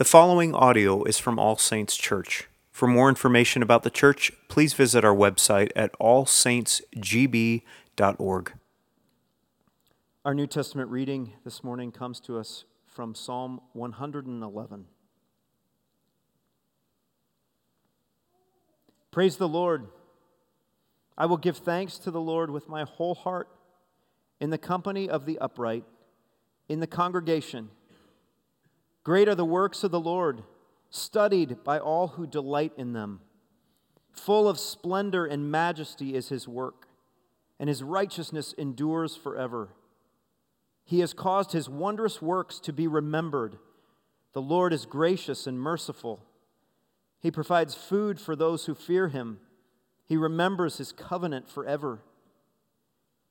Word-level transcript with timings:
The 0.00 0.06
following 0.06 0.54
audio 0.54 1.04
is 1.04 1.18
from 1.18 1.38
All 1.38 1.58
Saints 1.58 1.94
Church. 1.94 2.48
For 2.70 2.88
more 2.88 3.10
information 3.10 3.62
about 3.62 3.82
the 3.82 3.90
church, 3.90 4.32
please 4.48 4.72
visit 4.72 5.04
our 5.04 5.14
website 5.14 5.70
at 5.76 5.92
allsaintsgb.org. 5.98 8.52
Our 10.24 10.34
New 10.34 10.46
Testament 10.46 10.90
reading 10.90 11.34
this 11.44 11.62
morning 11.62 11.92
comes 11.92 12.18
to 12.20 12.38
us 12.38 12.64
from 12.86 13.14
Psalm 13.14 13.60
111. 13.74 14.86
Praise 19.10 19.36
the 19.36 19.48
Lord. 19.48 19.86
I 21.18 21.26
will 21.26 21.36
give 21.36 21.58
thanks 21.58 21.98
to 21.98 22.10
the 22.10 22.22
Lord 22.22 22.48
with 22.48 22.70
my 22.70 22.84
whole 22.84 23.16
heart, 23.16 23.50
in 24.40 24.48
the 24.48 24.56
company 24.56 25.10
of 25.10 25.26
the 25.26 25.38
upright, 25.40 25.84
in 26.70 26.80
the 26.80 26.86
congregation. 26.86 27.68
Great 29.02 29.28
are 29.28 29.34
the 29.34 29.44
works 29.44 29.82
of 29.82 29.90
the 29.90 30.00
Lord, 30.00 30.42
studied 30.90 31.64
by 31.64 31.78
all 31.78 32.08
who 32.08 32.26
delight 32.26 32.72
in 32.76 32.92
them. 32.92 33.20
Full 34.12 34.48
of 34.48 34.58
splendor 34.58 35.24
and 35.24 35.50
majesty 35.50 36.14
is 36.14 36.28
his 36.28 36.46
work, 36.46 36.88
and 37.58 37.68
his 37.68 37.82
righteousness 37.82 38.52
endures 38.58 39.16
forever. 39.16 39.70
He 40.84 41.00
has 41.00 41.14
caused 41.14 41.52
his 41.52 41.68
wondrous 41.68 42.20
works 42.20 42.58
to 42.60 42.72
be 42.72 42.86
remembered. 42.86 43.58
The 44.32 44.42
Lord 44.42 44.72
is 44.72 44.86
gracious 44.86 45.46
and 45.46 45.58
merciful. 45.58 46.24
He 47.20 47.30
provides 47.30 47.74
food 47.74 48.20
for 48.20 48.34
those 48.34 48.66
who 48.66 48.74
fear 48.74 49.08
him. 49.08 49.38
He 50.04 50.16
remembers 50.16 50.78
his 50.78 50.92
covenant 50.92 51.48
forever. 51.48 52.00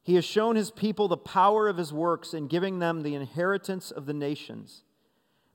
He 0.02 0.16
has 0.16 0.26
shown 0.26 0.56
his 0.56 0.72
people 0.72 1.08
the 1.08 1.18
power 1.18 1.68
of 1.68 1.78
his 1.78 1.92
works 1.92 2.34
in 2.34 2.48
giving 2.48 2.80
them 2.80 3.04
the 3.04 3.16
inheritance 3.16 3.92
of 3.92 4.06
the 4.06 4.14
nations. 4.14 4.84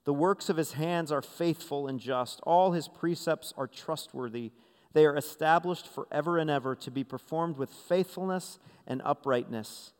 The 0.04 0.14
works 0.14 0.48
of 0.48 0.56
his 0.56 0.72
hands 0.72 1.10
are 1.10 1.22
faithful 1.22 1.86
and 1.88 1.98
just. 1.98 2.40
All 2.42 2.72
his 2.72 2.88
precepts 2.88 3.54
are 3.56 3.66
trustworthy. 3.66 4.52
They 4.92 5.06
are 5.06 5.16
established 5.16 5.88
forever 5.88 6.38
and 6.38 6.50
ever 6.50 6.77
to 6.77 6.91
be 6.91 7.05
performed 7.05 7.56
with 7.56 7.70
faithfulness 7.70 8.58
and 8.86 9.00
uprightness. 9.05 9.92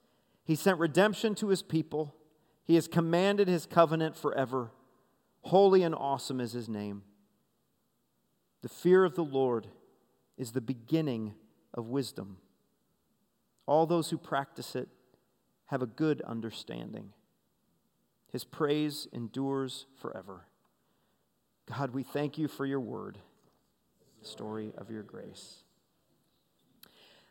He 0.44 0.55
sent 0.55 0.78
redemption 0.78 1.34
to 1.36 1.48
his 1.48 1.62
people. 1.62 2.14
He 2.64 2.74
has 2.74 2.86
commanded 2.86 3.48
his 3.48 3.66
covenant 3.66 4.16
forever. 4.16 4.70
Holy 5.42 5.83
and 5.83 5.94
awesome 5.94 6.41
is 6.41 6.52
his 6.52 6.68
name. 6.68 7.02
The 8.62 8.68
fear 8.68 9.05
of 9.05 9.14
the 9.14 9.24
Lord 9.24 9.66
is 10.36 10.52
the 10.52 10.61
beginning 10.61 11.34
of 11.72 11.89
wisdom. 11.89 12.39
All 13.66 13.86
those 13.86 14.11
who 14.11 14.18
practice 14.18 14.77
it 14.77 14.89
have 15.66 15.83
a 15.83 15.86
good 15.86 16.20
understanding. 16.22 17.12
His 18.34 18.42
praise 18.42 19.06
endures 19.12 19.86
forever. 20.02 20.44
God, 21.72 21.90
we 21.94 22.02
thank 22.02 22.36
you 22.36 22.48
for 22.48 22.66
your 22.66 22.80
word, 22.80 23.16
the 24.20 24.27
story 24.27 24.72
of 24.77 24.90
your 24.90 25.04
grace. 25.04 25.62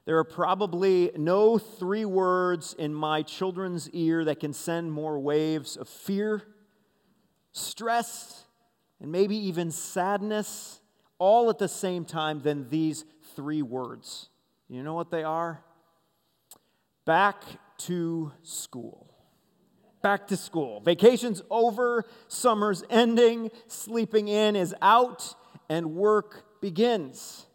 There 0.06 0.18
are 0.18 0.24
probably 0.24 1.12
no 1.18 1.58
three 1.58 2.06
words 2.06 2.74
in 2.80 2.94
my 2.94 3.22
children's 3.22 3.90
ear 3.90 4.24
that 4.24 4.40
can 4.40 4.54
send 4.54 4.94
more 4.94 5.20
waves 5.20 5.76
of 5.76 5.90
fear, 5.90 6.42
stress, 7.52 8.46
and 9.02 9.12
maybe 9.12 9.36
even 9.36 9.72
sadness 9.72 10.80
all 11.20 11.50
at 11.50 11.60
the 11.60 11.68
same 11.68 12.06
time 12.06 12.40
than 12.40 12.70
these 12.70 13.04
three 13.36 13.62
words. 13.62 14.30
You 14.70 14.84
know 14.84 14.94
what 14.94 15.12
they 15.12 15.26
are? 15.26 15.66
Back 17.04 17.44
to 17.80 18.32
school 18.42 19.13
back 20.04 20.28
to 20.28 20.38
school. 20.38 20.82
Vacation's 20.82 21.42
over, 21.50 22.06
summer's 22.28 22.84
ending, 22.90 23.50
sleeping 23.68 24.28
in 24.28 24.56
is 24.56 24.76
out, 24.82 25.34
and 25.70 25.96
work 25.96 26.62
begins. 26.62 27.48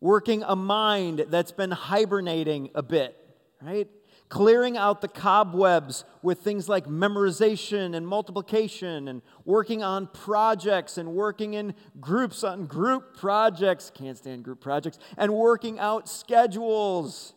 Working 0.00 0.42
a 0.42 0.56
mind 0.56 1.26
that's 1.28 1.52
been 1.52 1.70
hibernating 1.70 2.70
a 2.74 2.82
bit, 2.82 3.16
right? 3.62 3.88
Clearing 4.28 4.76
out 4.76 5.00
the 5.00 5.08
cobwebs 5.08 6.04
with 6.22 6.40
things 6.40 6.68
like 6.68 6.86
memorization 6.86 7.94
and 7.94 8.08
multiplication, 8.08 9.06
and 9.06 9.22
working 9.44 9.84
on 9.84 10.08
projects 10.08 10.98
and 10.98 11.12
working 11.12 11.54
in 11.54 11.74
groups 12.00 12.42
on 12.42 12.66
group 12.66 13.16
projects. 13.16 13.92
Can't 13.94 14.18
stand 14.18 14.42
group 14.42 14.60
projects. 14.60 14.98
And 15.16 15.32
working 15.32 15.78
out 15.78 16.08
schedules 16.08 17.34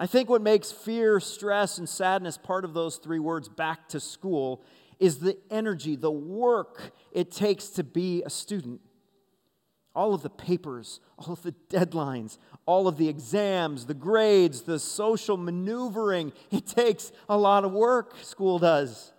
I 0.00 0.06
think 0.06 0.30
what 0.30 0.40
makes 0.40 0.72
fear, 0.72 1.20
stress, 1.20 1.76
and 1.76 1.86
sadness 1.86 2.38
part 2.38 2.64
of 2.64 2.72
those 2.72 2.96
three 2.96 3.18
words, 3.18 3.50
back 3.50 3.86
to 3.90 4.00
school, 4.00 4.64
is 4.98 5.18
the 5.18 5.36
energy, 5.50 5.94
the 5.94 6.10
work 6.10 6.92
it 7.12 7.30
takes 7.30 7.68
to 7.68 7.84
be 7.84 8.22
a 8.24 8.30
student. 8.30 8.80
All 9.94 10.14
of 10.14 10.22
the 10.22 10.30
papers, 10.30 11.00
all 11.18 11.34
of 11.34 11.42
the 11.42 11.54
deadlines, 11.68 12.38
all 12.64 12.88
of 12.88 12.96
the 12.96 13.10
exams, 13.10 13.84
the 13.84 13.94
grades, 13.94 14.62
the 14.62 14.78
social 14.78 15.36
maneuvering, 15.36 16.32
it 16.50 16.66
takes 16.66 17.12
a 17.28 17.36
lot 17.36 17.64
of 17.64 17.72
work, 17.72 18.16
school 18.22 18.58
does. 18.58 19.12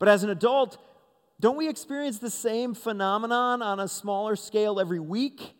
But 0.00 0.08
as 0.08 0.24
an 0.24 0.30
adult, 0.30 0.76
don't 1.38 1.56
we 1.56 1.68
experience 1.68 2.18
the 2.18 2.30
same 2.30 2.74
phenomenon 2.74 3.62
on 3.62 3.78
a 3.78 3.86
smaller 3.86 4.34
scale 4.34 4.80
every 4.80 5.00
week 5.00 5.54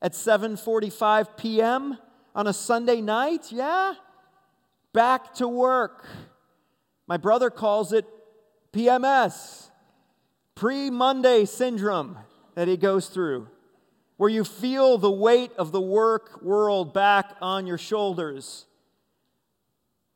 at 0.00 0.12
7:45 0.12 1.36
p.m.? 1.36 1.98
On 2.36 2.46
a 2.46 2.52
Sunday 2.52 3.00
night? 3.00 3.50
Yeah. 3.50 3.94
Back 4.92 5.34
to 5.36 5.48
work. 5.48 6.06
My 7.08 7.16
brother 7.16 7.50
calls 7.50 7.92
it 7.92 8.04
PMS, 8.72 9.70
pre 10.54 10.90
Monday 10.90 11.46
syndrome 11.46 12.18
that 12.54 12.68
he 12.68 12.76
goes 12.76 13.08
through, 13.08 13.48
where 14.18 14.28
you 14.28 14.44
feel 14.44 14.98
the 14.98 15.10
weight 15.10 15.50
of 15.56 15.72
the 15.72 15.80
work 15.80 16.42
world 16.42 16.92
back 16.92 17.36
on 17.40 17.66
your 17.66 17.78
shoulders, 17.78 18.66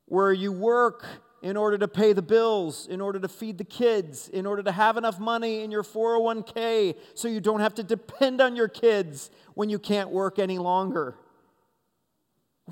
where 0.05 0.33
you 0.33 0.53
work 0.53 1.07
in 1.43 1.57
order 1.57 1.79
to 1.79 1.89
pay 1.89 2.13
the 2.13 2.21
bills, 2.21 2.87
in 2.87 3.01
order 3.01 3.19
to 3.19 3.29
feed 3.29 3.57
the 3.57 3.65
kids, 3.65 4.29
in 4.29 4.45
order 4.45 4.63
to 4.63 4.73
have 4.73 4.99
enough 4.99 5.19
money 5.19 5.63
in 5.63 5.71
your 5.71 5.83
401k 5.83 6.97
so 7.15 7.29
you 7.29 7.41
don't 7.41 7.61
have 7.61 7.75
to 7.77 7.83
depend 7.83 8.43
on 8.43 8.57
your 8.57 8.69
kids 8.69 9.31
when 9.55 9.71
you 9.71 9.79
can't 9.79 10.11
work 10.11 10.39
any 10.39 10.59
longer. 10.59 11.17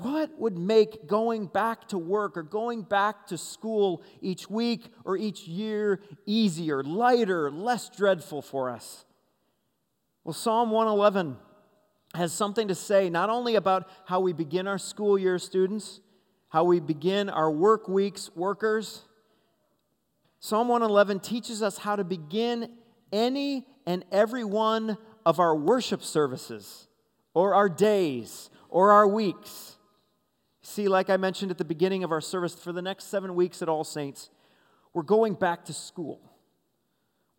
What 0.01 0.39
would 0.39 0.57
make 0.57 1.07
going 1.07 1.47
back 1.47 1.89
to 1.89 1.97
work 1.97 2.37
or 2.37 2.43
going 2.43 2.83
back 2.83 3.27
to 3.27 3.37
school 3.37 4.01
each 4.21 4.49
week 4.49 4.93
or 5.03 5.17
each 5.17 5.45
year 5.45 5.99
easier, 6.25 6.83
lighter, 6.83 7.51
less 7.51 7.89
dreadful 7.89 8.41
for 8.41 8.69
us? 8.69 9.03
Well, 10.23 10.33
Psalm 10.33 10.71
111 10.71 11.35
has 12.15 12.31
something 12.31 12.69
to 12.69 12.75
say 12.75 13.09
not 13.09 13.29
only 13.29 13.55
about 13.55 13.89
how 14.05 14.21
we 14.21 14.31
begin 14.31 14.67
our 14.67 14.77
school 14.77 15.19
year, 15.19 15.37
students, 15.37 15.99
how 16.47 16.63
we 16.63 16.79
begin 16.79 17.29
our 17.29 17.51
work 17.51 17.89
weeks, 17.89 18.29
workers. 18.35 19.03
Psalm 20.39 20.69
111 20.69 21.19
teaches 21.19 21.61
us 21.61 21.77
how 21.77 21.95
to 21.97 22.05
begin 22.05 22.71
any 23.11 23.65
and 23.85 24.05
every 24.11 24.43
one 24.45 24.97
of 25.25 25.39
our 25.39 25.55
worship 25.55 26.03
services, 26.03 26.87
or 27.33 27.53
our 27.53 27.67
days, 27.67 28.49
or 28.69 28.91
our 28.91 29.07
weeks. 29.07 29.75
See, 30.61 30.87
like 30.87 31.09
I 31.09 31.17
mentioned 31.17 31.51
at 31.51 31.57
the 31.57 31.65
beginning 31.65 32.03
of 32.03 32.11
our 32.11 32.21
service, 32.21 32.53
for 32.53 32.71
the 32.71 32.81
next 32.81 33.05
seven 33.05 33.35
weeks 33.35 33.61
at 33.61 33.69
All 33.69 33.83
Saints, 33.83 34.29
we're 34.93 35.03
going 35.03 35.33
back 35.33 35.65
to 35.65 35.73
school. 35.73 36.19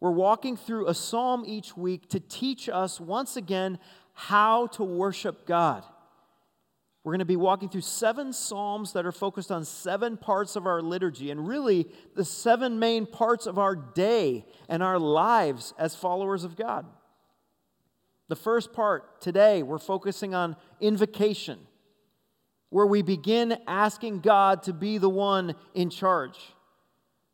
We're 0.00 0.10
walking 0.10 0.56
through 0.56 0.88
a 0.88 0.94
psalm 0.94 1.44
each 1.46 1.76
week 1.76 2.08
to 2.10 2.20
teach 2.20 2.68
us 2.68 2.98
once 2.98 3.36
again 3.36 3.78
how 4.14 4.68
to 4.68 4.84
worship 4.84 5.46
God. 5.46 5.84
We're 7.04 7.12
going 7.12 7.20
to 7.20 7.26
be 7.26 7.36
walking 7.36 7.68
through 7.68 7.80
seven 7.82 8.32
psalms 8.32 8.92
that 8.92 9.06
are 9.06 9.12
focused 9.12 9.50
on 9.50 9.64
seven 9.64 10.16
parts 10.16 10.56
of 10.56 10.66
our 10.66 10.82
liturgy 10.82 11.30
and 11.30 11.46
really 11.46 11.88
the 12.14 12.24
seven 12.24 12.78
main 12.78 13.06
parts 13.06 13.46
of 13.46 13.58
our 13.58 13.74
day 13.74 14.44
and 14.68 14.82
our 14.82 14.98
lives 14.98 15.72
as 15.78 15.94
followers 15.94 16.44
of 16.44 16.56
God. 16.56 16.86
The 18.28 18.36
first 18.36 18.72
part 18.72 19.20
today, 19.20 19.62
we're 19.62 19.78
focusing 19.78 20.34
on 20.34 20.56
invocation 20.80 21.58
where 22.70 22.86
we 22.86 23.02
begin 23.02 23.58
asking 23.66 24.20
God 24.20 24.62
to 24.64 24.72
be 24.72 24.98
the 24.98 25.08
one 25.08 25.54
in 25.74 25.90
charge. 25.90 26.38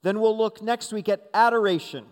Then 0.03 0.21
we'll 0.21 0.37
look 0.37 0.63
next 0.63 0.93
week 0.93 1.09
at 1.09 1.29
adoration, 1.33 2.07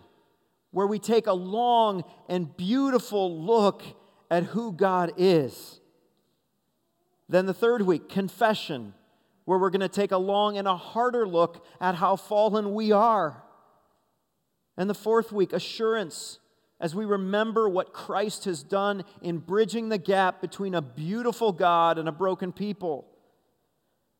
where 0.71 0.87
we 0.87 0.99
take 0.99 1.27
a 1.27 1.33
long 1.33 2.03
and 2.29 2.55
beautiful 2.55 3.43
look 3.43 3.83
at 4.29 4.43
who 4.43 4.71
God 4.71 5.13
is. 5.17 5.79
Then 7.27 7.45
the 7.45 7.53
third 7.53 7.81
week, 7.81 8.09
confession, 8.09 8.93
where 9.45 9.57
we're 9.57 9.69
going 9.69 9.81
to 9.81 9.87
take 9.87 10.11
a 10.11 10.17
long 10.17 10.57
and 10.57 10.67
a 10.67 10.75
harder 10.75 11.27
look 11.27 11.65
at 11.81 11.95
how 11.95 12.15
fallen 12.15 12.73
we 12.73 12.91
are. 12.91 13.43
And 14.77 14.89
the 14.89 14.95
fourth 14.95 15.31
week, 15.31 15.53
assurance, 15.53 16.39
as 16.79 16.93
we 16.93 17.05
remember 17.05 17.69
what 17.69 17.93
Christ 17.93 18.45
has 18.45 18.61
done 18.61 19.03
in 19.21 19.37
bridging 19.37 19.89
the 19.89 19.97
gap 19.97 20.41
between 20.41 20.75
a 20.75 20.81
beautiful 20.81 21.51
God 21.51 21.97
and 21.97 22.09
a 22.09 22.11
broken 22.11 22.51
people. 22.51 23.07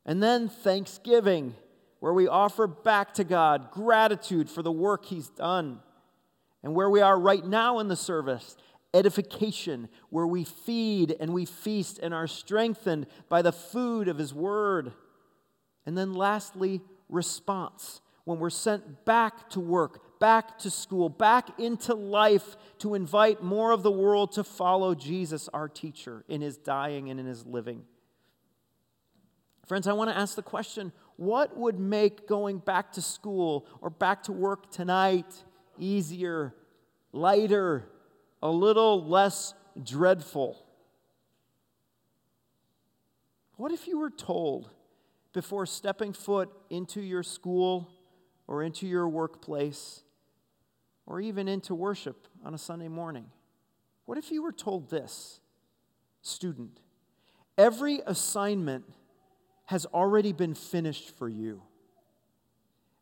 And 0.06 0.22
then 0.22 0.50
thanksgiving, 0.50 1.56
where 2.00 2.14
we 2.14 2.28
offer 2.28 2.68
back 2.68 3.16
to 3.16 3.24
God 3.24 3.72
gratitude 3.72 4.50
for 4.50 4.62
the 4.62 4.72
work 4.72 5.06
He's 5.06 5.30
done. 5.30 5.80
And 6.64 6.76
where 6.76 6.90
we 6.90 7.02
are 7.02 7.20
right 7.20 7.46
now 7.46 7.80
in 7.80 7.88
the 7.88 7.96
service, 7.96 8.58
edification, 8.94 9.90
where 10.10 10.28
we 10.28 10.44
feed 10.44 11.16
and 11.20 11.34
we 11.34 11.46
feast 11.46 12.00
and 12.02 12.14
are 12.14 12.28
strengthened 12.28 13.08
by 13.30 13.42
the 13.42 13.52
food 13.52 14.08
of 14.08 14.18
His 14.18 14.34
Word. 14.34 14.94
And 15.86 15.98
then 15.98 16.14
lastly, 16.14 16.82
response, 17.10 18.02
when 18.24 18.40
we're 18.40 18.50
sent 18.50 19.06
back 19.06 19.50
to 19.52 19.60
work, 19.60 20.20
back 20.20 20.58
to 20.60 20.72
school, 20.72 21.10
back 21.10 21.60
into 21.60 21.94
life 21.94 22.56
to 22.80 22.96
invite 22.96 23.44
more 23.44 23.72
of 23.72 23.84
the 23.84 23.92
world 23.92 24.32
to 24.34 24.44
follow 24.44 24.96
Jesus, 24.96 25.48
our 25.50 25.68
teacher, 25.68 26.24
in 26.28 26.42
His 26.42 26.58
dying 26.58 27.10
and 27.10 27.20
in 27.20 27.26
His 27.26 27.46
living. 27.46 27.84
Friends, 29.66 29.88
I 29.88 29.94
want 29.94 30.12
to 30.12 30.18
ask 30.18 30.36
the 30.36 30.44
question 30.44 30.92
what 31.18 31.58
would 31.58 31.80
make 31.80 32.28
going 32.28 32.60
back 32.60 32.92
to 32.94 33.02
school 33.02 33.68
or 33.82 33.90
back 33.90 34.24
to 34.24 34.32
work 34.32 34.70
tonight 34.72 35.44
easier, 35.80 36.54
lighter, 37.12 37.90
a 38.42 38.50
little 38.50 39.04
less 39.04 39.54
dreadful? 39.82 40.64
What 43.58 43.72
if 43.72 43.88
you 43.88 43.98
were 43.98 44.10
told 44.10 44.70
before 45.34 45.66
stepping 45.66 46.14
foot 46.14 46.50
into 46.70 47.02
your 47.02 47.24
school 47.24 47.90
or 48.48 48.64
into 48.64 48.86
your 48.86 49.08
workplace 49.08 50.04
or 51.06 51.22
even 51.22 51.48
into 51.48 51.74
worship 51.74 52.28
on 52.44 52.54
a 52.54 52.58
Sunday 52.58 52.90
morning? 52.90 53.26
What 54.06 54.18
if 54.18 54.32
you 54.32 54.44
were 54.44 54.52
told 54.52 54.90
this, 54.90 55.40
student? 56.22 56.82
Every 57.58 58.02
assignment 58.06 58.86
has 59.66 59.86
already 59.88 60.32
been 60.32 60.54
finished 60.54 61.18
for 61.18 61.28
you. 61.28 61.62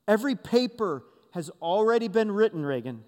Every 0.08 0.36
paper 0.36 1.04
has 1.32 1.50
already 1.62 2.08
been 2.08 2.32
written, 2.32 2.66
Reagan. 2.66 3.04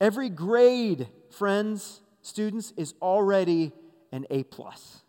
Every 0.00 0.28
grade, 0.28 1.08
friends, 1.30 2.00
students, 2.22 2.72
is 2.76 2.94
already 3.02 3.72
an 4.12 4.26
A. 4.30 4.44
plus. 4.44 5.02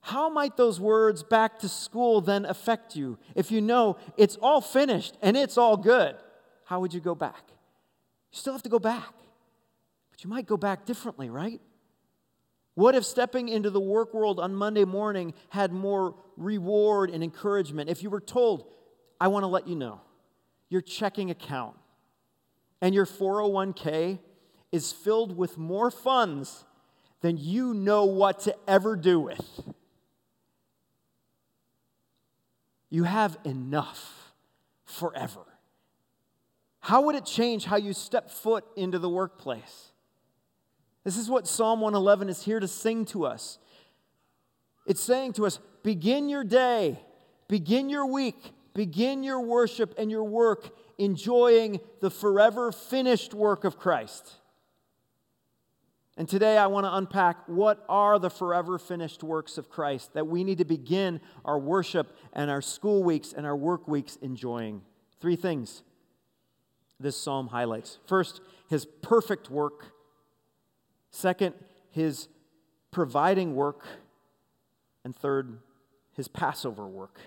How 0.00 0.30
might 0.30 0.56
those 0.56 0.80
words 0.80 1.22
back 1.22 1.58
to 1.60 1.68
school 1.68 2.20
then 2.20 2.44
affect 2.46 2.96
you 2.96 3.18
if 3.34 3.50
you 3.52 3.60
know 3.60 3.96
it's 4.16 4.36
all 4.36 4.60
finished 4.60 5.16
and 5.20 5.36
it's 5.36 5.58
all 5.58 5.76
good? 5.76 6.16
How 6.64 6.80
would 6.80 6.94
you 6.94 7.00
go 7.00 7.14
back? 7.14 7.42
You 8.32 8.38
still 8.38 8.52
have 8.52 8.62
to 8.62 8.68
go 8.68 8.78
back, 8.78 9.12
but 10.10 10.24
you 10.24 10.30
might 10.30 10.46
go 10.46 10.56
back 10.56 10.86
differently, 10.86 11.28
right? 11.28 11.60
What 12.80 12.94
if 12.94 13.04
stepping 13.04 13.50
into 13.50 13.68
the 13.68 13.78
work 13.78 14.14
world 14.14 14.40
on 14.40 14.54
Monday 14.54 14.86
morning 14.86 15.34
had 15.50 15.70
more 15.70 16.14
reward 16.38 17.10
and 17.10 17.22
encouragement? 17.22 17.90
If 17.90 18.02
you 18.02 18.08
were 18.08 18.22
told, 18.22 18.64
I 19.20 19.28
want 19.28 19.42
to 19.42 19.48
let 19.48 19.68
you 19.68 19.76
know, 19.76 20.00
your 20.70 20.80
checking 20.80 21.30
account 21.30 21.76
and 22.80 22.94
your 22.94 23.04
401k 23.04 24.18
is 24.72 24.92
filled 24.92 25.36
with 25.36 25.58
more 25.58 25.90
funds 25.90 26.64
than 27.20 27.36
you 27.36 27.74
know 27.74 28.06
what 28.06 28.40
to 28.40 28.56
ever 28.66 28.96
do 28.96 29.20
with. 29.20 29.60
You 32.88 33.04
have 33.04 33.36
enough 33.44 34.32
forever. 34.86 35.44
How 36.78 37.02
would 37.02 37.14
it 37.14 37.26
change 37.26 37.66
how 37.66 37.76
you 37.76 37.92
step 37.92 38.30
foot 38.30 38.64
into 38.74 38.98
the 38.98 39.10
workplace? 39.10 39.89
This 41.10 41.18
is 41.18 41.28
what 41.28 41.48
Psalm 41.48 41.80
111 41.80 42.28
is 42.28 42.44
here 42.44 42.60
to 42.60 42.68
sing 42.68 43.04
to 43.06 43.26
us. 43.26 43.58
It's 44.86 45.02
saying 45.02 45.32
to 45.32 45.44
us 45.44 45.58
begin 45.82 46.28
your 46.28 46.44
day, 46.44 47.00
begin 47.48 47.88
your 47.88 48.06
week, 48.06 48.52
begin 48.74 49.24
your 49.24 49.40
worship 49.40 49.92
and 49.98 50.08
your 50.08 50.22
work 50.22 50.72
enjoying 50.98 51.80
the 52.00 52.12
forever 52.12 52.70
finished 52.70 53.34
work 53.34 53.64
of 53.64 53.76
Christ. 53.76 54.34
And 56.16 56.28
today 56.28 56.56
I 56.56 56.68
want 56.68 56.86
to 56.86 56.94
unpack 56.94 57.38
what 57.48 57.84
are 57.88 58.20
the 58.20 58.30
forever 58.30 58.78
finished 58.78 59.24
works 59.24 59.58
of 59.58 59.68
Christ 59.68 60.14
that 60.14 60.28
we 60.28 60.44
need 60.44 60.58
to 60.58 60.64
begin 60.64 61.20
our 61.44 61.58
worship 61.58 62.16
and 62.32 62.48
our 62.52 62.62
school 62.62 63.02
weeks 63.02 63.32
and 63.32 63.44
our 63.44 63.56
work 63.56 63.88
weeks 63.88 64.14
enjoying. 64.22 64.82
Three 65.20 65.34
things 65.34 65.82
this 67.00 67.16
psalm 67.16 67.48
highlights. 67.48 67.98
First, 68.06 68.40
his 68.68 68.84
perfect 68.84 69.50
work 69.50 69.92
Second, 71.10 71.54
his 71.90 72.28
providing 72.90 73.54
work. 73.54 73.86
And 75.04 75.14
third, 75.14 75.58
his 76.12 76.28
Passover 76.28 76.86
work. 76.86 77.20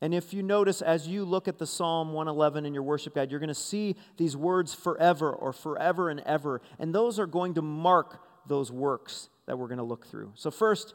And 0.00 0.14
if 0.14 0.34
you 0.34 0.42
notice 0.42 0.82
as 0.82 1.08
you 1.08 1.24
look 1.24 1.48
at 1.48 1.58
the 1.58 1.66
Psalm 1.66 2.12
111 2.12 2.66
in 2.66 2.74
your 2.74 2.82
worship 2.82 3.14
guide, 3.14 3.30
you're 3.30 3.40
going 3.40 3.48
to 3.48 3.54
see 3.54 3.96
these 4.18 4.36
words 4.36 4.74
forever 4.74 5.32
or 5.32 5.52
forever 5.52 6.10
and 6.10 6.20
ever. 6.20 6.60
And 6.78 6.94
those 6.94 7.18
are 7.18 7.26
going 7.26 7.54
to 7.54 7.62
mark 7.62 8.20
those 8.46 8.70
works 8.70 9.30
that 9.46 9.58
we're 9.58 9.68
going 9.68 9.78
to 9.78 9.84
look 9.84 10.06
through. 10.06 10.32
So, 10.34 10.50
first, 10.50 10.94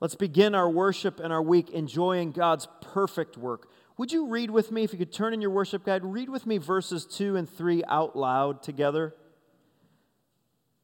let's 0.00 0.14
begin 0.14 0.54
our 0.54 0.68
worship 0.68 1.18
and 1.18 1.32
our 1.32 1.42
week 1.42 1.70
enjoying 1.70 2.32
God's 2.32 2.68
perfect 2.82 3.38
work. 3.38 3.68
Would 3.96 4.12
you 4.12 4.26
read 4.26 4.50
with 4.50 4.70
me, 4.70 4.84
if 4.84 4.92
you 4.92 4.98
could 4.98 5.12
turn 5.12 5.32
in 5.32 5.40
your 5.40 5.50
worship 5.50 5.84
guide, 5.84 6.04
read 6.04 6.28
with 6.28 6.46
me 6.46 6.58
verses 6.58 7.06
2 7.06 7.36
and 7.36 7.48
3 7.48 7.84
out 7.88 8.16
loud 8.16 8.62
together? 8.62 9.14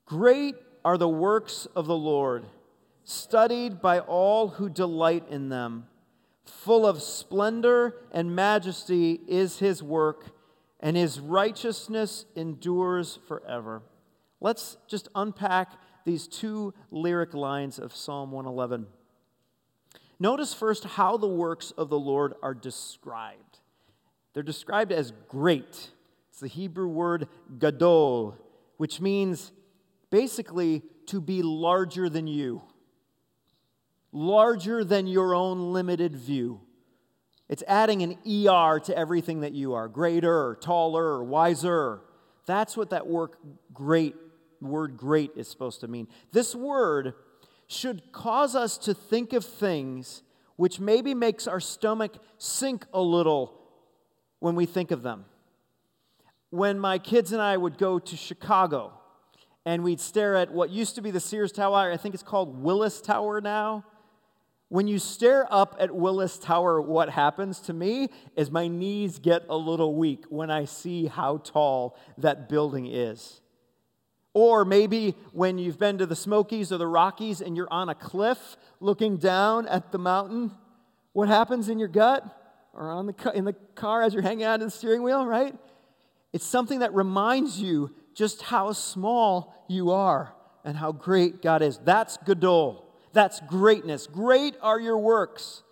Great 0.08 0.54
are 0.86 0.96
the 0.96 1.06
works 1.06 1.66
of 1.76 1.86
the 1.86 1.96
Lord, 1.96 2.46
studied 3.04 3.82
by 3.82 4.00
all 4.00 4.48
who 4.48 4.70
delight 4.70 5.24
in 5.28 5.50
them. 5.50 5.86
Full 6.46 6.86
of 6.86 7.02
splendor 7.02 7.94
and 8.10 8.34
majesty 8.34 9.20
is 9.28 9.58
his 9.58 9.82
work, 9.82 10.24
and 10.80 10.96
his 10.96 11.20
righteousness 11.20 12.24
endures 12.34 13.18
forever. 13.28 13.82
Let's 14.40 14.78
just 14.86 15.08
unpack 15.14 15.72
these 16.06 16.26
two 16.26 16.72
lyric 16.90 17.34
lines 17.34 17.78
of 17.78 17.94
Psalm 17.94 18.32
111. 18.32 18.86
Notice 20.18 20.54
first 20.54 20.84
how 20.84 21.18
the 21.18 21.28
works 21.28 21.70
of 21.72 21.90
the 21.90 21.98
Lord 21.98 22.32
are 22.42 22.54
described. 22.54 23.58
They're 24.32 24.42
described 24.42 24.90
as 24.90 25.12
great. 25.28 25.90
It's 26.30 26.40
the 26.40 26.48
Hebrew 26.48 26.88
word 26.88 27.28
gadol, 27.58 28.38
which 28.78 29.02
means 29.02 29.52
basically 30.10 30.82
to 31.06 31.20
be 31.20 31.42
larger 31.42 32.08
than 32.08 32.26
you, 32.26 32.62
larger 34.12 34.84
than 34.84 35.06
your 35.06 35.34
own 35.34 35.72
limited 35.72 36.16
view. 36.16 36.60
It's 37.48 37.62
adding 37.66 38.02
an 38.02 38.18
ER 38.26 38.78
to 38.80 38.96
everything 38.96 39.40
that 39.40 39.52
you 39.52 39.74
are 39.74 39.88
greater, 39.88 40.58
taller, 40.60 41.24
wiser. 41.24 42.02
That's 42.46 42.76
what 42.76 42.90
that 42.90 43.06
work 43.06 43.38
great 43.72 44.14
word 44.60 44.96
great 44.96 45.32
is 45.36 45.48
supposed 45.48 45.80
to 45.80 45.88
mean. 45.88 46.08
This 46.32 46.54
word 46.54 47.14
should 47.66 48.12
cause 48.12 48.54
us 48.54 48.78
to 48.78 48.94
think 48.94 49.32
of 49.32 49.44
things 49.44 50.22
which 50.56 50.80
maybe 50.80 51.14
makes 51.14 51.46
our 51.46 51.60
stomach 51.60 52.16
sink 52.36 52.84
a 52.92 53.00
little 53.00 53.54
when 54.40 54.56
we 54.56 54.66
think 54.66 54.90
of 54.90 55.02
them. 55.02 55.24
When 56.50 56.78
my 56.78 56.98
kids 56.98 57.32
and 57.32 57.40
I 57.40 57.56
would 57.56 57.78
go 57.78 57.98
to 57.98 58.16
Chicago, 58.16 58.97
and 59.68 59.84
we'd 59.84 60.00
stare 60.00 60.34
at 60.34 60.50
what 60.50 60.70
used 60.70 60.94
to 60.94 61.02
be 61.02 61.10
the 61.10 61.20
Sears 61.20 61.52
Tower. 61.52 61.92
I 61.92 61.98
think 61.98 62.14
it's 62.14 62.22
called 62.22 62.62
Willis 62.62 63.02
Tower 63.02 63.42
now. 63.42 63.84
When 64.68 64.88
you 64.88 64.98
stare 64.98 65.46
up 65.52 65.76
at 65.78 65.94
Willis 65.94 66.38
Tower, 66.38 66.80
what 66.80 67.10
happens 67.10 67.60
to 67.60 67.74
me 67.74 68.08
is 68.34 68.50
my 68.50 68.66
knees 68.66 69.18
get 69.18 69.44
a 69.50 69.56
little 69.58 69.94
weak 69.94 70.24
when 70.30 70.50
I 70.50 70.64
see 70.64 71.04
how 71.04 71.36
tall 71.36 71.98
that 72.16 72.48
building 72.48 72.86
is. 72.86 73.42
Or 74.32 74.64
maybe 74.64 75.14
when 75.32 75.58
you've 75.58 75.78
been 75.78 75.98
to 75.98 76.06
the 76.06 76.16
Smokies 76.16 76.72
or 76.72 76.78
the 76.78 76.86
Rockies 76.86 77.42
and 77.42 77.54
you're 77.54 77.70
on 77.70 77.90
a 77.90 77.94
cliff 77.94 78.56
looking 78.80 79.18
down 79.18 79.68
at 79.68 79.92
the 79.92 79.98
mountain, 79.98 80.50
what 81.12 81.28
happens 81.28 81.68
in 81.68 81.78
your 81.78 81.88
gut 81.88 82.24
or 82.72 82.90
on 82.90 83.04
the, 83.04 83.32
in 83.34 83.44
the 83.44 83.54
car 83.74 84.00
as 84.00 84.14
you're 84.14 84.22
hanging 84.22 84.44
out 84.44 84.60
in 84.60 84.66
the 84.68 84.70
steering 84.70 85.02
wheel, 85.02 85.26
right? 85.26 85.54
It's 86.32 86.46
something 86.46 86.78
that 86.78 86.94
reminds 86.94 87.60
you 87.60 87.90
just 88.18 88.42
how 88.42 88.72
small 88.72 89.64
you 89.68 89.92
are 89.92 90.34
and 90.64 90.76
how 90.76 90.90
great 90.90 91.40
God 91.40 91.62
is. 91.62 91.78
That's 91.78 92.16
Gadol. 92.26 92.84
That's 93.12 93.38
greatness. 93.46 94.08
Great 94.08 94.56
are 94.60 94.80
your 94.80 94.98
works. 94.98 95.62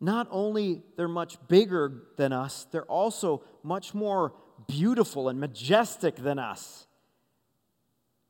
Not 0.00 0.28
only 0.30 0.82
they're 0.96 1.08
much 1.08 1.36
bigger 1.48 2.04
than 2.16 2.32
us, 2.32 2.68
they're 2.70 2.84
also 2.84 3.42
much 3.64 3.92
more 3.92 4.34
beautiful 4.68 5.28
and 5.28 5.40
majestic 5.40 6.14
than 6.14 6.38
us. 6.38 6.86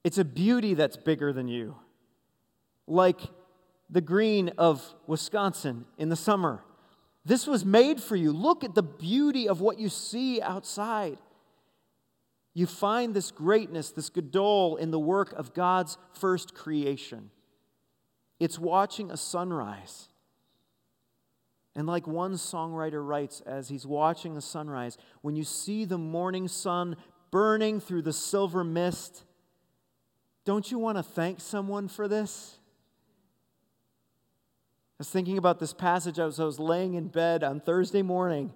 It's 0.02 0.16
a 0.16 0.24
beauty 0.24 0.72
that's 0.72 0.96
bigger 0.96 1.34
than 1.34 1.48
you. 1.48 1.76
Like 2.86 3.20
the 3.90 4.00
green 4.00 4.52
of 4.56 4.82
Wisconsin 5.06 5.84
in 5.98 6.08
the 6.08 6.16
summer. 6.16 6.62
This 7.26 7.46
was 7.46 7.62
made 7.66 8.00
for 8.00 8.16
you. 8.16 8.32
Look 8.32 8.64
at 8.64 8.74
the 8.74 8.82
beauty 8.82 9.50
of 9.50 9.60
what 9.60 9.78
you 9.78 9.90
see 9.90 10.40
outside. 10.40 11.18
You 12.56 12.64
find 12.64 13.12
this 13.12 13.30
greatness, 13.30 13.90
this 13.90 14.08
gadol, 14.08 14.78
in 14.78 14.90
the 14.90 14.98
work 14.98 15.34
of 15.34 15.52
God's 15.52 15.98
first 16.14 16.54
creation. 16.54 17.30
It's 18.40 18.58
watching 18.58 19.10
a 19.10 19.16
sunrise 19.18 20.08
And 21.76 21.86
like 21.86 22.06
one 22.06 22.32
songwriter 22.32 23.06
writes 23.06 23.42
as 23.42 23.68
he's 23.68 23.86
watching 23.86 24.34
the 24.34 24.40
sunrise, 24.40 24.96
when 25.20 25.36
you 25.36 25.44
see 25.44 25.84
the 25.84 25.98
morning 25.98 26.48
sun 26.48 26.96
burning 27.30 27.80
through 27.80 28.00
the 28.00 28.14
silver 28.14 28.64
mist, 28.64 29.24
don't 30.46 30.70
you 30.70 30.78
want 30.78 30.96
to 30.96 31.02
thank 31.02 31.38
someone 31.38 31.86
for 31.86 32.08
this? 32.08 32.56
I 34.94 35.00
was 35.00 35.10
thinking 35.10 35.36
about 35.36 35.58
this 35.58 35.74
passage 35.74 36.18
as 36.18 36.40
I 36.40 36.44
was 36.44 36.58
laying 36.58 36.94
in 36.94 37.08
bed 37.08 37.44
on 37.44 37.60
Thursday 37.60 38.00
morning, 38.00 38.54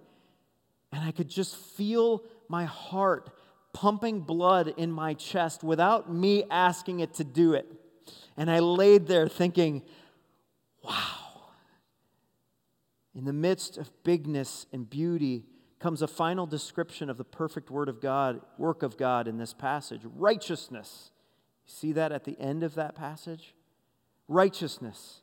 and 0.91 1.03
I 1.03 1.11
could 1.11 1.29
just 1.29 1.55
feel 1.55 2.23
my 2.49 2.65
heart 2.65 3.29
pumping 3.73 4.21
blood 4.21 4.73
in 4.77 4.91
my 4.91 5.13
chest 5.13 5.63
without 5.63 6.11
me 6.11 6.43
asking 6.49 6.99
it 6.99 7.13
to 7.15 7.23
do 7.23 7.53
it. 7.53 7.65
And 8.37 8.49
I 8.49 8.59
laid 8.59 9.07
there 9.07 9.27
thinking, 9.27 9.83
wow. 10.83 11.17
In 13.13 13.25
the 13.25 13.33
midst 13.33 13.77
of 13.77 13.91
bigness 14.03 14.65
and 14.71 14.89
beauty 14.89 15.43
comes 15.79 16.01
a 16.01 16.07
final 16.07 16.45
description 16.45 17.09
of 17.09 17.17
the 17.17 17.23
perfect 17.23 17.69
word 17.69 17.89
of 17.89 17.99
God, 17.99 18.41
work 18.57 18.83
of 18.83 18.97
God 18.97 19.27
in 19.27 19.37
this 19.37 19.53
passage, 19.53 20.01
righteousness. 20.03 21.11
You 21.65 21.71
see 21.73 21.91
that 21.93 22.11
at 22.11 22.23
the 22.23 22.39
end 22.39 22.63
of 22.63 22.75
that 22.75 22.95
passage? 22.95 23.53
Righteousness. 24.27 25.21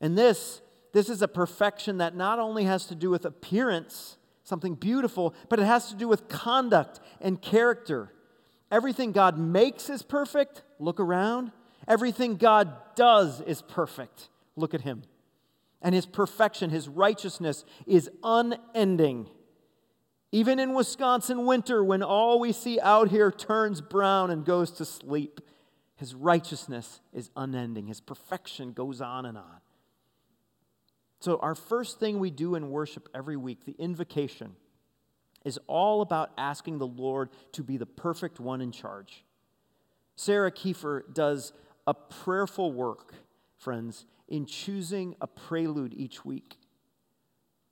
And 0.00 0.18
this 0.18 0.60
this 0.94 1.10
is 1.10 1.22
a 1.22 1.28
perfection 1.28 1.98
that 1.98 2.14
not 2.16 2.38
only 2.38 2.64
has 2.64 2.86
to 2.86 2.94
do 2.94 3.10
with 3.10 3.24
appearance, 3.24 4.16
something 4.44 4.74
beautiful, 4.74 5.34
but 5.48 5.58
it 5.58 5.64
has 5.64 5.88
to 5.88 5.96
do 5.96 6.06
with 6.06 6.28
conduct 6.28 7.00
and 7.20 7.42
character. 7.42 8.12
Everything 8.70 9.12
God 9.12 9.38
makes 9.38 9.90
is 9.90 10.02
perfect. 10.02 10.62
Look 10.78 11.00
around. 11.00 11.50
Everything 11.88 12.36
God 12.36 12.72
does 12.94 13.40
is 13.40 13.62
perfect. 13.62 14.28
Look 14.56 14.74
at 14.74 14.82
him. 14.82 15.02
And 15.82 15.94
his 15.94 16.06
perfection, 16.06 16.70
his 16.70 16.88
righteousness 16.88 17.64
is 17.86 18.10
unending. 18.22 19.28
Even 20.32 20.58
in 20.58 20.74
Wisconsin 20.74 21.46
winter, 21.46 21.84
when 21.84 22.02
all 22.02 22.40
we 22.40 22.52
see 22.52 22.80
out 22.80 23.08
here 23.08 23.30
turns 23.30 23.80
brown 23.80 24.30
and 24.30 24.44
goes 24.44 24.70
to 24.72 24.84
sleep, 24.84 25.40
his 25.96 26.14
righteousness 26.14 27.00
is 27.12 27.30
unending. 27.36 27.86
His 27.86 28.00
perfection 28.00 28.72
goes 28.72 29.00
on 29.00 29.26
and 29.26 29.38
on. 29.38 29.60
So, 31.24 31.38
our 31.38 31.54
first 31.54 31.98
thing 31.98 32.18
we 32.18 32.30
do 32.30 32.54
in 32.54 32.68
worship 32.68 33.08
every 33.14 33.38
week, 33.38 33.64
the 33.64 33.74
invocation, 33.78 34.56
is 35.42 35.58
all 35.66 36.02
about 36.02 36.32
asking 36.36 36.76
the 36.76 36.86
Lord 36.86 37.30
to 37.52 37.62
be 37.62 37.78
the 37.78 37.86
perfect 37.86 38.40
one 38.40 38.60
in 38.60 38.72
charge. 38.72 39.24
Sarah 40.16 40.52
Kiefer 40.52 41.02
does 41.14 41.54
a 41.86 41.94
prayerful 41.94 42.72
work, 42.72 43.14
friends, 43.56 44.04
in 44.28 44.44
choosing 44.44 45.16
a 45.22 45.26
prelude 45.26 45.94
each 45.94 46.26
week. 46.26 46.58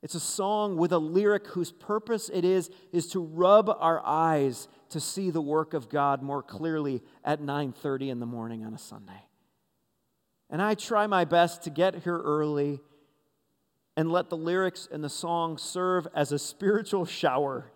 It's 0.00 0.14
a 0.14 0.20
song 0.20 0.78
with 0.78 0.90
a 0.90 0.98
lyric 0.98 1.46
whose 1.48 1.72
purpose 1.72 2.30
it 2.32 2.46
is 2.46 2.70
is 2.90 3.08
to 3.08 3.20
rub 3.20 3.68
our 3.68 4.00
eyes 4.02 4.66
to 4.88 4.98
see 4.98 5.28
the 5.28 5.42
work 5.42 5.74
of 5.74 5.90
God 5.90 6.22
more 6.22 6.42
clearly 6.42 7.02
at 7.22 7.42
9:30 7.42 8.08
in 8.08 8.18
the 8.18 8.24
morning 8.24 8.64
on 8.64 8.72
a 8.72 8.78
Sunday. 8.78 9.26
And 10.48 10.62
I 10.62 10.74
try 10.74 11.06
my 11.06 11.26
best 11.26 11.64
to 11.64 11.70
get 11.70 11.96
here 11.96 12.16
early 12.16 12.80
and 13.96 14.10
let 14.10 14.30
the 14.30 14.36
lyrics 14.36 14.88
and 14.90 15.04
the 15.04 15.08
song 15.08 15.58
serve 15.58 16.06
as 16.14 16.32
a 16.32 16.38
spiritual 16.38 17.04
shower 17.04 17.70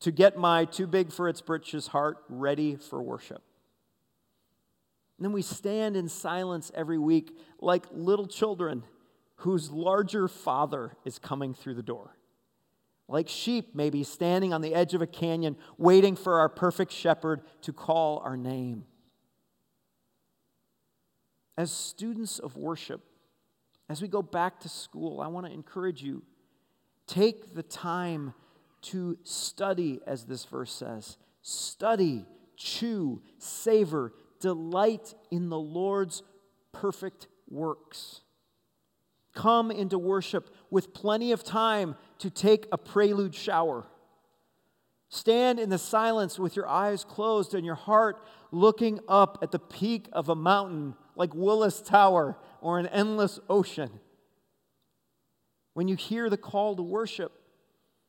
to 0.00 0.10
get 0.10 0.36
my 0.36 0.64
too 0.64 0.86
big 0.86 1.12
for 1.12 1.28
its 1.28 1.40
britches 1.40 1.88
heart 1.88 2.18
ready 2.28 2.76
for 2.76 3.02
worship. 3.02 3.42
And 5.18 5.24
then 5.24 5.32
we 5.32 5.42
stand 5.42 5.96
in 5.96 6.08
silence 6.08 6.72
every 6.74 6.98
week 6.98 7.36
like 7.60 7.86
little 7.92 8.26
children 8.26 8.82
whose 9.36 9.70
larger 9.70 10.26
father 10.28 10.96
is 11.04 11.18
coming 11.18 11.54
through 11.54 11.74
the 11.74 11.82
door. 11.82 12.16
Like 13.06 13.28
sheep, 13.28 13.74
maybe 13.74 14.02
standing 14.02 14.52
on 14.52 14.62
the 14.62 14.74
edge 14.74 14.94
of 14.94 15.02
a 15.02 15.06
canyon, 15.06 15.56
waiting 15.76 16.16
for 16.16 16.40
our 16.40 16.48
perfect 16.48 16.90
shepherd 16.90 17.42
to 17.62 17.72
call 17.72 18.18
our 18.24 18.36
name. 18.36 18.84
As 21.56 21.70
students 21.70 22.38
of 22.38 22.56
worship, 22.56 23.02
as 23.88 24.00
we 24.00 24.08
go 24.08 24.22
back 24.22 24.60
to 24.60 24.68
school, 24.68 25.20
I 25.20 25.28
want 25.28 25.46
to 25.46 25.52
encourage 25.52 26.02
you 26.02 26.22
take 27.06 27.54
the 27.54 27.62
time 27.62 28.32
to 28.80 29.18
study, 29.24 30.00
as 30.06 30.24
this 30.24 30.44
verse 30.44 30.72
says. 30.72 31.16
Study, 31.42 32.26
chew, 32.56 33.22
savor, 33.38 34.12
delight 34.40 35.14
in 35.30 35.48
the 35.48 35.58
Lord's 35.58 36.22
perfect 36.72 37.28
works. 37.48 38.20
Come 39.34 39.70
into 39.70 39.98
worship 39.98 40.54
with 40.70 40.94
plenty 40.94 41.32
of 41.32 41.42
time 41.42 41.96
to 42.18 42.30
take 42.30 42.66
a 42.72 42.78
prelude 42.78 43.34
shower. 43.34 43.86
Stand 45.08 45.58
in 45.58 45.70
the 45.70 45.78
silence 45.78 46.38
with 46.38 46.56
your 46.56 46.68
eyes 46.68 47.04
closed 47.04 47.54
and 47.54 47.64
your 47.64 47.74
heart 47.74 48.26
looking 48.50 49.00
up 49.08 49.38
at 49.42 49.50
the 49.50 49.58
peak 49.58 50.08
of 50.12 50.28
a 50.28 50.34
mountain 50.34 50.94
like 51.16 51.34
Willis 51.34 51.80
Tower 51.80 52.36
or 52.60 52.78
an 52.78 52.86
endless 52.86 53.38
ocean. 53.48 53.90
When 55.74 55.88
you 55.88 55.96
hear 55.96 56.30
the 56.30 56.36
call 56.36 56.76
to 56.76 56.82
worship, 56.82 57.32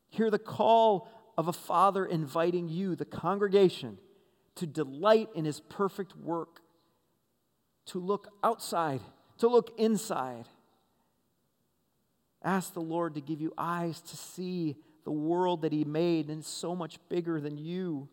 hear 0.09 0.29
the 0.29 0.39
call 0.39 1.09
of 1.37 1.47
a 1.47 1.53
father 1.53 2.05
inviting 2.05 2.69
you, 2.69 2.95
the 2.95 3.05
congregation, 3.05 3.97
to 4.55 4.65
delight 4.65 5.29
in 5.35 5.45
his 5.45 5.59
perfect 5.59 6.15
work, 6.15 6.61
to 7.87 7.99
look 7.99 8.29
outside, 8.43 9.01
to 9.39 9.47
look 9.47 9.73
inside. 9.77 10.45
Ask 12.43 12.73
the 12.73 12.81
Lord 12.81 13.15
to 13.15 13.21
give 13.21 13.41
you 13.41 13.53
eyes 13.57 13.99
to 14.01 14.15
see 14.15 14.77
the 15.03 15.11
world 15.11 15.63
that 15.63 15.71
he 15.71 15.83
made 15.83 16.29
and 16.29 16.45
so 16.45 16.75
much 16.75 16.97
bigger 17.09 17.39
than 17.41 17.57
you. 17.57 18.07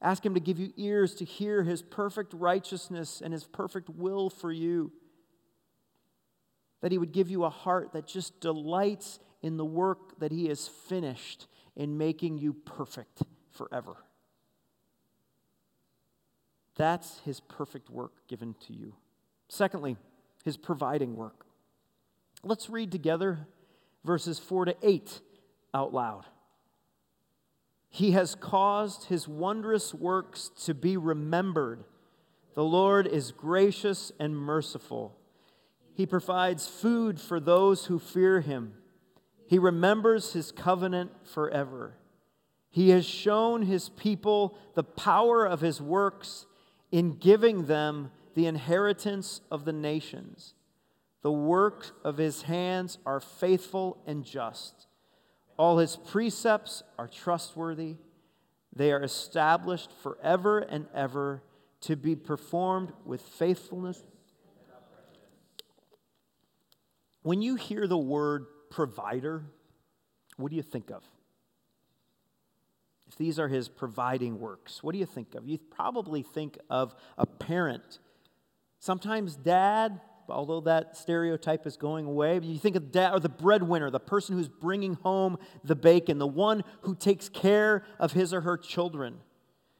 Ask 0.00 0.24
Him 0.24 0.34
to 0.34 0.40
give 0.40 0.58
you 0.58 0.72
ears 0.76 1.14
to 1.16 1.24
hear 1.24 1.62
His 1.62 1.82
perfect 1.82 2.32
righteousness 2.32 3.20
and 3.22 3.32
His 3.32 3.44
perfect 3.44 3.88
will 3.90 4.30
for 4.30 4.52
you. 4.52 4.92
That 6.80 6.92
He 6.92 6.98
would 6.98 7.12
give 7.12 7.30
you 7.30 7.44
a 7.44 7.50
heart 7.50 7.92
that 7.92 8.06
just 8.06 8.40
delights 8.40 9.18
in 9.42 9.56
the 9.56 9.64
work 9.64 10.18
that 10.20 10.30
He 10.30 10.46
has 10.48 10.68
finished 10.68 11.46
in 11.74 11.98
making 11.98 12.38
you 12.38 12.52
perfect 12.52 13.22
forever. 13.50 13.96
That's 16.76 17.18
His 17.24 17.40
perfect 17.40 17.90
work 17.90 18.12
given 18.28 18.54
to 18.66 18.72
you. 18.72 18.94
Secondly, 19.48 19.96
His 20.44 20.56
providing 20.56 21.16
work. 21.16 21.44
Let's 22.44 22.70
read 22.70 22.92
together 22.92 23.48
verses 24.04 24.38
4 24.38 24.66
to 24.66 24.76
8 24.80 25.20
out 25.74 25.92
loud. 25.92 26.24
He 27.88 28.12
has 28.12 28.34
caused 28.34 29.04
his 29.04 29.26
wondrous 29.26 29.94
works 29.94 30.50
to 30.64 30.74
be 30.74 30.96
remembered. 30.96 31.84
The 32.54 32.64
Lord 32.64 33.06
is 33.06 33.32
gracious 33.32 34.12
and 34.18 34.36
merciful. 34.36 35.16
He 35.94 36.06
provides 36.06 36.68
food 36.68 37.20
for 37.20 37.40
those 37.40 37.86
who 37.86 37.98
fear 37.98 38.40
him. 38.40 38.74
He 39.46 39.58
remembers 39.58 40.32
his 40.32 40.52
covenant 40.52 41.12
forever. 41.26 41.94
He 42.70 42.90
has 42.90 43.06
shown 43.06 43.62
his 43.62 43.88
people 43.88 44.58
the 44.74 44.84
power 44.84 45.46
of 45.46 45.60
his 45.60 45.80
works 45.80 46.46
in 46.92 47.14
giving 47.14 47.66
them 47.66 48.10
the 48.34 48.46
inheritance 48.46 49.40
of 49.50 49.64
the 49.64 49.72
nations. 49.72 50.54
The 51.22 51.32
work 51.32 51.96
of 52.04 52.18
his 52.18 52.42
hands 52.42 52.98
are 53.06 53.20
faithful 53.20 54.02
and 54.06 54.24
just. 54.24 54.87
All 55.58 55.78
his 55.78 55.96
precepts 55.96 56.82
are 56.98 57.08
trustworthy. 57.08 57.96
They 58.74 58.92
are 58.92 59.02
established 59.02 59.90
forever 60.02 60.60
and 60.60 60.86
ever 60.94 61.42
to 61.82 61.96
be 61.96 62.14
performed 62.14 62.92
with 63.04 63.20
faithfulness. 63.20 64.00
When 67.22 67.42
you 67.42 67.56
hear 67.56 67.86
the 67.86 67.98
word 67.98 68.46
provider, 68.70 69.44
what 70.36 70.50
do 70.50 70.56
you 70.56 70.62
think 70.62 70.90
of? 70.90 71.02
If 73.08 73.16
these 73.16 73.38
are 73.38 73.48
his 73.48 73.68
providing 73.68 74.38
works, 74.38 74.82
what 74.82 74.92
do 74.92 74.98
you 74.98 75.06
think 75.06 75.34
of? 75.34 75.48
You 75.48 75.58
probably 75.58 76.22
think 76.22 76.58
of 76.70 76.94
a 77.16 77.26
parent. 77.26 77.98
Sometimes 78.78 79.34
dad, 79.34 80.00
although 80.30 80.60
that 80.62 80.96
stereotype 80.96 81.66
is 81.66 81.76
going 81.76 82.06
away. 82.06 82.38
You 82.42 82.58
think 82.58 82.76
of 82.76 82.92
dad 82.92 83.14
or 83.14 83.20
the 83.20 83.28
breadwinner, 83.28 83.90
the 83.90 84.00
person 84.00 84.36
who's 84.36 84.48
bringing 84.48 84.94
home 84.94 85.38
the 85.64 85.76
bacon, 85.76 86.18
the 86.18 86.26
one 86.26 86.64
who 86.82 86.94
takes 86.94 87.28
care 87.28 87.84
of 87.98 88.12
his 88.12 88.32
or 88.34 88.42
her 88.42 88.56
children. 88.56 89.18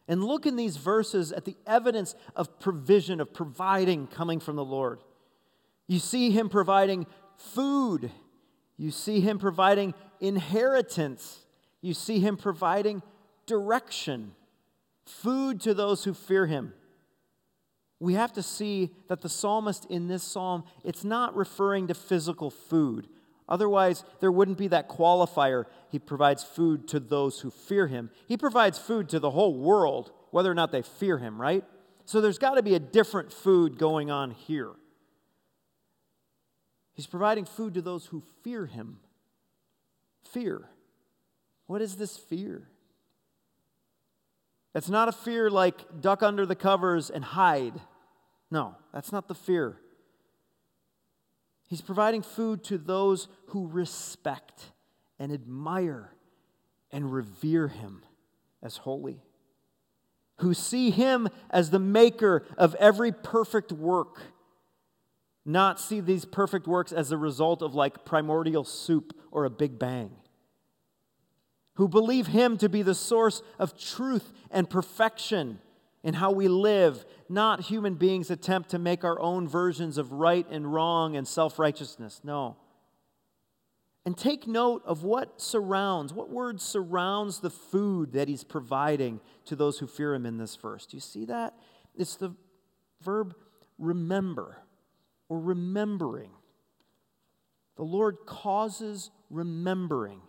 And 0.07 0.25
look 0.25 0.47
in 0.47 0.57
these 0.57 0.77
verses 0.77 1.33
at 1.33 1.45
the 1.45 1.57
evidence 1.67 2.15
of 2.35 2.59
provision, 2.61 3.21
of 3.21 3.35
providing 3.35 4.07
coming 4.07 4.41
from 4.41 4.57
the 4.57 4.65
Lord. 4.65 5.01
You 5.87 5.99
see 5.99 6.31
him 6.31 6.49
providing 6.49 7.07
food, 7.37 8.11
you 8.77 8.91
see 8.91 9.21
him 9.21 9.39
providing 9.39 9.95
inheritance, 10.21 11.45
you 11.81 11.95
see 11.95 12.21
him 12.21 12.37
providing 12.37 13.03
direction, 13.47 14.33
food 15.05 15.61
to 15.63 15.75
those 15.75 16.05
who 16.05 16.15
fear 16.15 16.47
him 16.47 16.73
we 18.01 18.15
have 18.15 18.33
to 18.35 18.43
see 18.43 18.91
that 19.09 19.21
the 19.21 19.29
psalmist 19.29 19.87
in 19.87 20.07
this 20.09 20.23
psalm, 20.23 20.65
it's 20.85 21.05
not 21.05 21.37
referring 21.37 21.89
to 21.89 21.95
physical 21.95 22.51
food, 22.51 23.09
Otherwise, 23.49 24.05
there 24.21 24.31
wouldn't 24.31 24.59
be 24.59 24.69
that 24.69 24.89
qualifier. 24.89 25.65
He 25.91 25.99
provides 25.99 26.45
food 26.45 26.87
to 26.89 27.01
those 27.01 27.41
who 27.41 27.51
fear 27.51 27.87
him. 27.87 28.11
He 28.27 28.37
provides 28.37 28.79
food 28.79 29.09
to 29.09 29.19
the 29.19 29.31
whole 29.31 29.55
world, 29.55 30.13
whether 30.31 30.51
or 30.51 30.55
not 30.55 30.71
they 30.71 30.83
fear 30.83 31.17
him, 31.19 31.41
right? 31.41 31.65
So 32.05 32.21
there's 32.21 32.39
got 32.39 32.55
to 32.55 32.63
be 32.63 32.75
a 32.75 32.79
different 32.79 33.33
food 33.33 33.79
going 33.79 34.11
on 34.11 34.33
here. 34.33 34.73
He's 36.93 37.07
providing 37.07 37.47
food 37.47 37.75
to 37.75 37.83
those 37.83 38.07
who 38.07 38.23
fear 38.43 38.67
him. 38.67 38.99
Fear. 40.31 40.69
What 41.67 41.81
is 41.81 41.97
this 41.97 42.19
fear? 42.19 42.69
It's 44.75 44.89
not 44.89 45.09
a 45.09 45.13
fear 45.13 45.51
like 45.51 46.01
duck 46.01 46.23
under 46.23 46.45
the 46.47 46.55
covers 46.55 47.11
and 47.11 47.25
hide. 47.25 47.81
No, 48.51 48.77
that's 48.93 49.13
not 49.13 49.29
the 49.29 49.35
fear. 49.35 49.77
He's 51.69 51.81
providing 51.83 52.23
food 52.23 52.65
to 52.65 52.79
those 52.79 53.29
who 53.49 53.67
respect 53.67 54.73
and 55.19 55.33
admire 55.33 56.15
and 56.91 57.13
revere 57.13 57.69
him 57.69 58.03
as 58.63 58.79
holy, 58.79 59.23
who 60.39 60.55
see 60.55 60.91
him 60.91 61.29
as 61.51 61.71
the 61.71 61.79
maker 61.79 62.47
of 62.57 62.75
every 62.77 63.13
perfect 63.13 63.71
work, 63.73 64.21
not 65.45 65.79
see 65.79 66.01
these 66.01 66.25
perfect 66.25 66.67
works 66.67 66.93
as 66.93 67.13
a 67.13 67.19
result 67.19 67.63
of 67.63 67.75
like 67.75 68.05
primordial 68.05 68.65
soup 68.65 69.15
or 69.31 69.45
a 69.45 69.51
big 69.51 69.79
bang, 69.79 70.11
who 71.79 71.87
believe 71.87 72.27
him 72.27 72.59
to 72.59 72.69
be 72.69 72.83
the 72.83 72.95
source 72.95 73.41
of 73.57 73.79
truth 73.79 74.33
and 74.51 74.69
perfection 74.69 75.61
in 76.03 76.13
how 76.13 76.33
we 76.33 76.49
live, 76.49 77.05
not 77.29 77.61
human 77.63 77.95
beings 77.95 78.33
attempt 78.33 78.71
to 78.71 78.81
make 78.81 79.05
our 79.05 79.19
own 79.21 79.47
versions 79.47 79.97
of 79.97 80.11
right 80.11 80.45
and 80.51 80.73
wrong 80.75 81.17
and 81.17 81.27
self 81.27 81.57
righteousness. 81.57 82.21
No. 82.25 82.57
And 84.05 84.19
take 84.19 84.49
note 84.49 84.83
of 84.87 85.05
what 85.05 85.41
surrounds, 85.41 86.13
what 86.13 86.31
word 86.31 86.61
surrounds 86.61 87.39
the 87.39 87.51
food 87.51 88.13
that 88.13 88.27
he's 88.27 88.43
providing 88.43 89.21
to 89.45 89.55
those 89.55 89.79
who 89.79 89.87
fear 89.87 90.15
him 90.15 90.27
in 90.27 90.37
this 90.37 90.57
verse. 90.57 90.85
Do 90.85 90.97
you 90.97 91.01
see 91.01 91.27
that? 91.27 91.55
It's 91.97 92.17
the 92.17 92.35
verb 93.03 93.37
remember 93.79 94.57
or 95.29 95.39
remembering. 95.39 96.31
The 97.77 97.85
Lord 97.85 98.17
causes 98.27 99.13
remembering. 99.31 100.23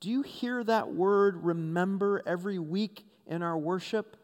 Do 0.00 0.10
you 0.10 0.22
hear 0.22 0.62
that 0.64 0.92
word 0.92 1.44
remember 1.44 2.22
every 2.26 2.58
week 2.58 3.04
in 3.26 3.42
our 3.42 3.56
worship? 3.56 4.16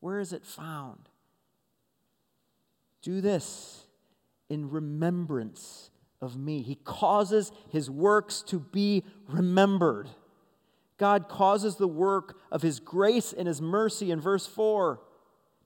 Where 0.00 0.20
is 0.20 0.32
it 0.32 0.44
found? 0.44 1.08
Do 3.02 3.20
this 3.20 3.86
in 4.48 4.70
remembrance 4.70 5.90
of 6.20 6.36
me. 6.36 6.62
He 6.62 6.76
causes 6.76 7.52
his 7.70 7.90
works 7.90 8.42
to 8.48 8.58
be 8.58 9.04
remembered. 9.28 10.08
God 10.96 11.28
causes 11.28 11.76
the 11.76 11.88
work 11.88 12.38
of 12.50 12.62
his 12.62 12.80
grace 12.80 13.32
and 13.32 13.46
his 13.46 13.62
mercy 13.62 14.10
in 14.10 14.20
verse 14.20 14.46
4 14.46 15.00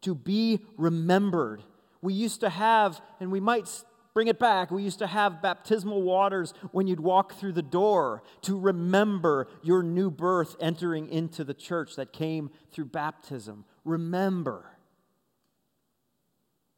to 0.02 0.14
be 0.14 0.61
remembered. 0.76 1.62
We 2.02 2.12
used 2.12 2.41
to 2.41 2.50
have, 2.50 3.00
and 3.21 3.33
we 3.33 3.41
might 3.41 3.69
bring 4.14 4.28
it 4.28 4.38
back. 4.38 4.71
We 4.71 4.83
used 4.83 4.99
to 4.99 5.07
have 5.07 5.42
baptismal 5.42 6.02
waters 6.02 6.52
when 6.71 6.87
you'd 6.87 7.00
walk 7.00 7.35
through 7.35 7.52
the 7.52 7.62
door 7.62 8.23
to 8.42 8.59
remember 8.59 9.49
your 9.62 9.83
new 9.83 10.11
birth 10.11 10.57
entering 10.61 11.09
into 11.09 11.45
the 11.45 11.54
church 11.54 11.97
that 11.97 12.12
came 12.12 12.50
through 12.71 12.87
baptism. 12.87 13.64
Remember. 13.85 14.66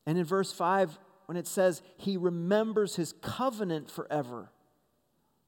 And 0.06 0.18
in 0.18 0.24
verse 0.24 0.52
5, 0.52 0.98
when 1.26 1.36
it 1.36 1.46
says, 1.46 1.82
He 1.96 2.16
remembers 2.16 2.96
His 2.96 3.14
covenant 3.22 3.90
forever, 3.90 4.50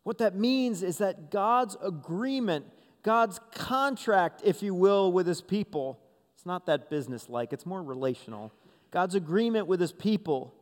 what 0.02 0.19
that 0.19 0.35
means 0.35 0.83
is 0.83 0.99
that 0.99 1.31
God's 1.31 1.76
agreement, 1.83 2.66
God's 3.02 3.41
contract, 3.52 4.43
if 4.45 4.63
you 4.63 4.75
will, 4.75 5.13
with 5.13 5.26
His 5.26 5.43
people, 5.43 6.00
it's 6.34 6.47
not 6.47 6.67
that 6.67 6.91
business 6.91 7.28
like, 7.28 7.52
it's 7.52 7.67
more 7.67 7.82
relational. 7.82 8.52
God's 8.91 9.15
agreement 9.15 9.67
with 9.67 9.80
His 9.80 9.93
people 9.93 10.54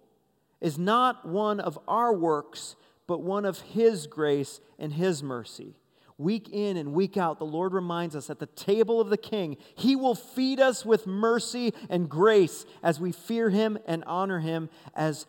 is 0.64 0.78
not 0.78 1.28
one 1.28 1.60
of 1.60 1.78
our 1.86 2.10
works, 2.10 2.74
but 3.06 3.20
one 3.20 3.44
of 3.44 3.60
His 3.60 4.06
grace 4.06 4.62
and 4.78 4.94
His 4.94 5.22
mercy. 5.22 5.76
Week 6.16 6.48
in 6.50 6.78
and 6.78 6.94
week 6.94 7.18
out, 7.18 7.38
the 7.38 7.44
Lord 7.44 7.74
reminds 7.74 8.16
us 8.16 8.30
at 8.30 8.38
the 8.38 8.46
table 8.46 8.98
of 8.98 9.10
the 9.10 9.18
King, 9.18 9.58
He 9.74 9.94
will 9.94 10.14
feed 10.14 10.60
us 10.60 10.86
with 10.86 11.06
mercy 11.06 11.74
and 11.90 12.08
grace 12.08 12.64
as 12.82 12.98
we 12.98 13.12
fear 13.12 13.50
Him 13.50 13.76
and 13.86 14.02
honor 14.06 14.40
Him 14.40 14.70
as 14.94 15.26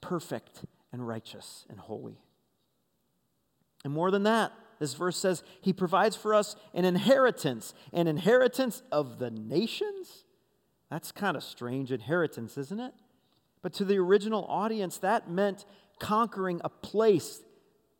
perfect 0.00 0.64
and 0.92 1.08
righteous 1.08 1.66
and 1.68 1.80
holy. 1.80 2.20
And 3.82 3.92
more 3.92 4.12
than 4.12 4.22
that, 4.22 4.52
this 4.78 4.94
verse 4.94 5.16
says 5.16 5.42
He 5.60 5.72
provides 5.72 6.14
for 6.14 6.34
us 6.34 6.54
an 6.72 6.84
inheritance, 6.84 7.74
an 7.92 8.06
inheritance 8.06 8.84
of 8.92 9.18
the 9.18 9.32
nations. 9.32 10.24
That's 10.88 11.10
kind 11.10 11.36
of 11.36 11.42
strange 11.42 11.90
inheritance, 11.90 12.56
isn't 12.56 12.78
it? 12.78 12.94
But 13.62 13.72
to 13.74 13.84
the 13.84 13.98
original 13.98 14.44
audience, 14.48 14.98
that 14.98 15.30
meant 15.30 15.64
conquering 15.98 16.60
a 16.64 16.68
place. 16.68 17.40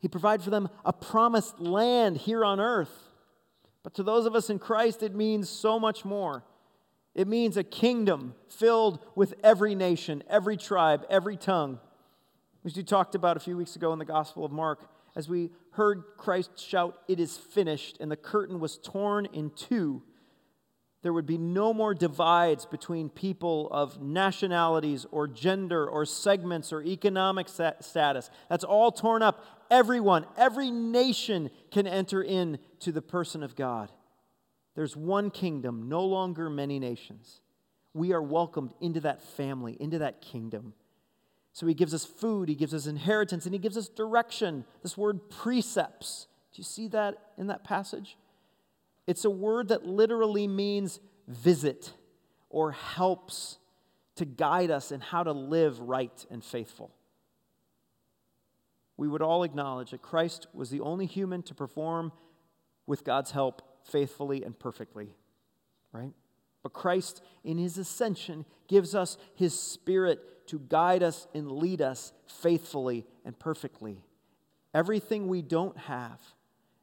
He 0.01 0.09
provided 0.09 0.45
for 0.45 0.51
them 0.51 0.69
a 0.85 0.93
promised 0.93 1.59
land 1.61 2.19
here 2.19 2.45
on 2.45 2.61
earth. 2.61 3.09
But 3.83 3.95
to 3.95 4.03
those 4.03 4.27
of 4.27 4.35
us 4.35 4.51
in 4.51 4.59
Christ, 4.59 5.03
it 5.03 5.15
means 5.15 5.49
so 5.49 5.79
much 5.79 6.05
more. 6.05 6.45
It 7.15 7.27
means 7.27 7.57
a 7.57 7.65
kingdom 7.65 8.35
filled 8.49 9.01
with 9.17 9.35
every 9.43 9.75
nation, 9.75 10.23
every 10.29 10.57
tribe, 10.57 11.05
every 11.11 11.37
tongue. 11.37 11.81
As 12.65 12.77
we 12.77 12.83
talked 12.83 13.15
about 13.15 13.37
a 13.37 13.41
few 13.41 13.57
weeks 13.57 13.77
ago 13.77 13.93
in 13.93 13.99
the 13.99 14.05
Gospel 14.05 14.45
of 14.45 14.53
Mark, 14.53 14.89
as 15.17 15.29
we 15.29 15.51
heard 15.73 16.05
Christ 16.17 16.51
shout, 16.59 16.99
It 17.09 17.19
is 17.19 17.37
finished, 17.37 17.97
and 17.99 18.11
the 18.11 18.17
curtain 18.17 18.61
was 18.61 18.79
torn 18.79 19.27
in 19.27 19.51
two 19.51 20.03
there 21.03 21.13
would 21.13 21.27
be 21.27 21.39
no 21.39 21.73
more 21.73 21.95
divides 21.95 22.67
between 22.67 23.09
people 23.09 23.69
of 23.71 24.03
nationalities 24.03 25.07
or 25.13 25.29
gender 25.29 25.87
or 25.87 26.05
segments 26.05 26.73
or 26.73 26.83
economic 26.83 27.49
status. 27.49 28.31
That's 28.49 28.65
all 28.65 28.91
torn 28.91 29.23
up. 29.23 29.45
Everyone, 29.71 30.27
every 30.37 30.71
nation 30.71 31.51
can 31.71 31.87
enter 31.87 32.23
into 32.23 32.91
the 32.91 33.03
person 33.03 33.43
of 33.43 33.55
God. 33.55 33.93
There's 34.75 34.97
one 34.97 35.31
kingdom, 35.31 35.89
no 35.89 36.05
longer 36.05 36.51
many 36.51 36.79
nations. 36.79 37.43
We 37.95 38.13
are 38.13 38.23
welcomed 38.23 38.75
into 38.81 39.01
that 39.01 39.23
family, 39.23 39.77
into 39.79 39.99
that 39.99 40.21
kingdom. 40.21 40.75
So 41.53 41.67
he 41.67 41.75
gives 41.75 41.95
us 41.95 42.05
food, 42.05 42.49
he 42.49 42.55
gives 42.55 42.75
us 42.75 42.87
inheritance, 42.87 43.45
and 43.45 43.53
he 43.53 43.59
gives 43.59 43.77
us 43.77 43.89
direction. 43.89 44.65
This 44.83 44.97
word 44.97 45.31
precepts. 45.31 46.29
Do 46.53 46.61
you 46.61 46.65
see 46.65 46.89
that 46.89 47.17
in 47.37 47.49
that 47.49 47.65
passage? 47.65 48.17
It's 49.09 49.25
a 49.25 49.31
word 49.31 49.69
that 49.69 49.87
literally 49.87 50.47
means 50.47 51.01
visit 51.27 51.95
or 52.51 52.73
helps 52.73 53.57
to 54.17 54.27
guide 54.27 54.71
us 54.71 54.93
in 54.93 55.01
how 55.01 55.23
to 55.23 55.33
live 55.33 55.81
right 55.81 56.27
and 56.31 56.45
faithful. 56.45 56.95
We 58.99 59.09
would 59.09 59.23
all 59.23 59.45
acknowledge 59.45 59.93
that 59.93 60.03
Christ 60.03 60.47
was 60.53 60.69
the 60.69 60.81
only 60.81 61.07
human 61.07 61.43
to 61.45 61.55
perform 61.55 62.13
with 62.87 63.03
God's 63.03 63.31
help 63.31 63.63
faithfully 63.83 64.45
and 64.45 64.59
perfectly, 64.59 65.15
right? 65.91 66.13
But 66.63 66.75
Christ, 66.75 67.23
in 67.45 67.57
his 67.57 67.79
ascension, 67.79 68.45
gives 68.67 68.95
us 68.95 69.17
his 69.35 69.59
spirit 69.59 70.47
to 70.49 70.59
guide 70.59 71.03
us 71.03 71.27
and 71.33 71.51
lead 71.51 71.81
us 71.81 72.13
faithfully 72.27 73.07
and 73.25 73.39
perfectly. 73.39 74.03
Everything 74.75 75.29
we 75.29 75.41
don't 75.41 75.79
have 75.79 76.21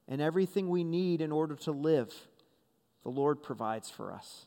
and 0.08 0.22
everything 0.22 0.70
we 0.70 0.84
need 0.84 1.22
in 1.22 1.32
order 1.32 1.56
to 1.56 1.72
live, 1.72 2.14
the 3.04 3.10
Lord 3.10 3.42
provides 3.42 3.90
for 3.90 4.12
us. 4.12 4.46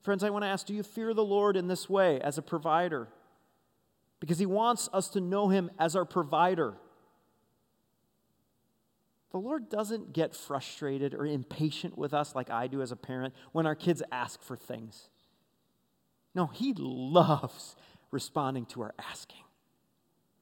Friends, 0.00 0.22
I 0.22 0.30
want 0.30 0.44
to 0.44 0.48
ask 0.48 0.66
do 0.66 0.74
you 0.74 0.82
fear 0.82 1.12
the 1.12 1.24
Lord 1.24 1.56
in 1.56 1.68
this 1.68 1.88
way 1.88 2.20
as 2.20 2.38
a 2.38 2.42
provider? 2.42 3.08
Because 4.20 4.38
He 4.38 4.46
wants 4.46 4.88
us 4.92 5.08
to 5.10 5.20
know 5.20 5.48
Him 5.48 5.70
as 5.78 5.96
our 5.96 6.04
provider. 6.04 6.74
The 9.30 9.38
Lord 9.38 9.68
doesn't 9.68 10.12
get 10.12 10.34
frustrated 10.34 11.14
or 11.14 11.26
impatient 11.26 11.98
with 11.98 12.14
us 12.14 12.34
like 12.34 12.50
I 12.50 12.66
do 12.66 12.80
as 12.80 12.92
a 12.92 12.96
parent 12.96 13.34
when 13.52 13.66
our 13.66 13.74
kids 13.74 14.02
ask 14.10 14.42
for 14.42 14.56
things. 14.56 15.10
No, 16.34 16.46
He 16.46 16.72
loves 16.76 17.76
responding 18.10 18.64
to 18.66 18.82
our 18.82 18.94
asking, 18.98 19.44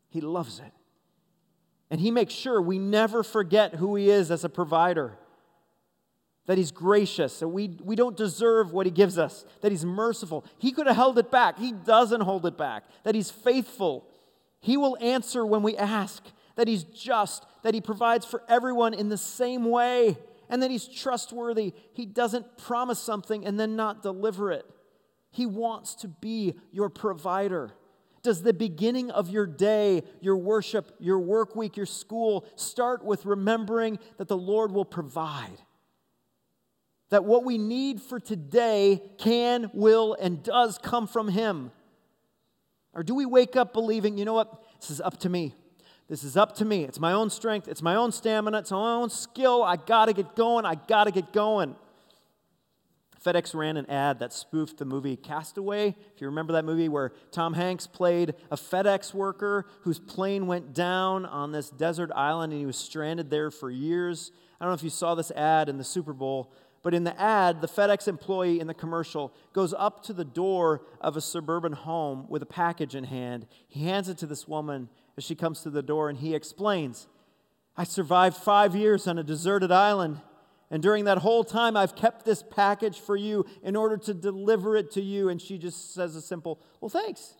He 0.08 0.20
loves 0.20 0.60
it. 0.60 0.72
And 1.90 2.00
He 2.00 2.10
makes 2.10 2.34
sure 2.34 2.60
we 2.60 2.78
never 2.78 3.22
forget 3.22 3.74
who 3.74 3.94
He 3.96 4.10
is 4.10 4.30
as 4.30 4.44
a 4.44 4.48
provider. 4.48 5.18
That 6.46 6.58
He's 6.58 6.70
gracious, 6.70 7.40
that 7.40 7.48
we, 7.48 7.78
we 7.82 7.96
don't 7.96 8.16
deserve 8.16 8.72
what 8.72 8.86
He 8.86 8.92
gives 8.92 9.18
us, 9.18 9.44
that 9.62 9.72
He's 9.72 9.84
merciful. 9.84 10.44
He 10.58 10.72
could 10.72 10.86
have 10.86 10.96
held 10.96 11.18
it 11.18 11.30
back. 11.30 11.58
He 11.58 11.72
doesn't 11.72 12.20
hold 12.20 12.46
it 12.46 12.56
back. 12.56 12.84
That 13.04 13.14
He's 13.14 13.30
faithful. 13.30 14.06
He 14.60 14.76
will 14.76 14.96
answer 15.00 15.44
when 15.44 15.62
we 15.62 15.76
ask. 15.76 16.22
That 16.56 16.68
He's 16.68 16.84
just, 16.84 17.44
that 17.62 17.74
He 17.74 17.80
provides 17.80 18.24
for 18.24 18.42
everyone 18.48 18.94
in 18.94 19.08
the 19.08 19.18
same 19.18 19.64
way, 19.64 20.16
and 20.48 20.62
that 20.62 20.70
He's 20.70 20.88
trustworthy. 20.88 21.74
He 21.92 22.06
doesn't 22.06 22.58
promise 22.58 22.98
something 22.98 23.44
and 23.44 23.58
then 23.58 23.76
not 23.76 24.02
deliver 24.02 24.50
it. 24.52 24.64
He 25.30 25.46
wants 25.46 25.96
to 25.96 26.08
be 26.08 26.54
your 26.72 26.88
provider. 26.88 27.72
Does 28.26 28.42
the 28.42 28.52
beginning 28.52 29.12
of 29.12 29.30
your 29.30 29.46
day, 29.46 30.02
your 30.20 30.36
worship, 30.36 30.96
your 30.98 31.20
work 31.20 31.54
week, 31.54 31.76
your 31.76 31.86
school 31.86 32.44
start 32.56 33.04
with 33.04 33.24
remembering 33.24 34.00
that 34.16 34.26
the 34.26 34.36
Lord 34.36 34.72
will 34.72 34.84
provide? 34.84 35.58
That 37.10 37.24
what 37.24 37.44
we 37.44 37.56
need 37.56 38.02
for 38.02 38.18
today 38.18 39.00
can, 39.18 39.70
will, 39.72 40.16
and 40.20 40.42
does 40.42 40.76
come 40.76 41.06
from 41.06 41.28
Him? 41.28 41.70
Or 42.92 43.04
do 43.04 43.14
we 43.14 43.26
wake 43.26 43.54
up 43.54 43.72
believing, 43.72 44.18
you 44.18 44.24
know 44.24 44.34
what, 44.34 44.60
this 44.80 44.90
is 44.90 45.00
up 45.00 45.20
to 45.20 45.28
me? 45.28 45.54
This 46.08 46.24
is 46.24 46.36
up 46.36 46.56
to 46.56 46.64
me. 46.64 46.82
It's 46.82 46.98
my 46.98 47.12
own 47.12 47.30
strength, 47.30 47.68
it's 47.68 47.80
my 47.80 47.94
own 47.94 48.10
stamina, 48.10 48.58
it's 48.58 48.72
my 48.72 48.94
own 48.94 49.08
skill. 49.08 49.62
I 49.62 49.76
gotta 49.76 50.12
get 50.12 50.34
going, 50.34 50.64
I 50.64 50.74
gotta 50.74 51.12
get 51.12 51.32
going. 51.32 51.76
FedEx 53.24 53.54
ran 53.54 53.76
an 53.76 53.88
ad 53.90 54.18
that 54.18 54.32
spoofed 54.32 54.78
the 54.78 54.84
movie 54.84 55.16
Castaway. 55.16 55.96
If 56.14 56.20
you 56.20 56.26
remember 56.26 56.52
that 56.52 56.64
movie 56.64 56.88
where 56.88 57.12
Tom 57.30 57.54
Hanks 57.54 57.86
played 57.86 58.34
a 58.50 58.56
FedEx 58.56 59.14
worker 59.14 59.66
whose 59.82 59.98
plane 59.98 60.46
went 60.46 60.74
down 60.74 61.24
on 61.26 61.52
this 61.52 61.70
desert 61.70 62.10
island 62.14 62.52
and 62.52 62.60
he 62.60 62.66
was 62.66 62.76
stranded 62.76 63.30
there 63.30 63.50
for 63.50 63.70
years. 63.70 64.32
I 64.60 64.64
don't 64.64 64.70
know 64.70 64.76
if 64.76 64.82
you 64.82 64.90
saw 64.90 65.14
this 65.14 65.30
ad 65.32 65.68
in 65.68 65.78
the 65.78 65.84
Super 65.84 66.12
Bowl, 66.12 66.52
but 66.82 66.94
in 66.94 67.04
the 67.04 67.20
ad, 67.20 67.60
the 67.60 67.68
FedEx 67.68 68.06
employee 68.06 68.60
in 68.60 68.66
the 68.66 68.74
commercial 68.74 69.34
goes 69.52 69.74
up 69.74 70.02
to 70.04 70.12
the 70.12 70.24
door 70.24 70.82
of 71.00 71.16
a 71.16 71.20
suburban 71.20 71.72
home 71.72 72.26
with 72.28 72.42
a 72.42 72.46
package 72.46 72.94
in 72.94 73.04
hand. 73.04 73.46
He 73.66 73.84
hands 73.84 74.08
it 74.08 74.18
to 74.18 74.26
this 74.26 74.46
woman 74.46 74.88
as 75.16 75.24
she 75.24 75.34
comes 75.34 75.62
to 75.62 75.70
the 75.70 75.82
door 75.82 76.08
and 76.08 76.18
he 76.18 76.34
explains 76.34 77.08
I 77.76 77.84
survived 77.84 78.36
five 78.36 78.74
years 78.74 79.06
on 79.06 79.18
a 79.18 79.22
deserted 79.22 79.70
island. 79.70 80.20
And 80.70 80.82
during 80.82 81.04
that 81.04 81.18
whole 81.18 81.44
time, 81.44 81.76
I've 81.76 81.94
kept 81.94 82.24
this 82.24 82.42
package 82.42 82.98
for 82.98 83.16
you 83.16 83.46
in 83.62 83.76
order 83.76 83.96
to 83.98 84.14
deliver 84.14 84.76
it 84.76 84.90
to 84.92 85.00
you. 85.00 85.28
And 85.28 85.40
she 85.40 85.58
just 85.58 85.94
says 85.94 86.16
a 86.16 86.20
simple, 86.22 86.60
Well, 86.80 86.88
thanks. 86.88 87.34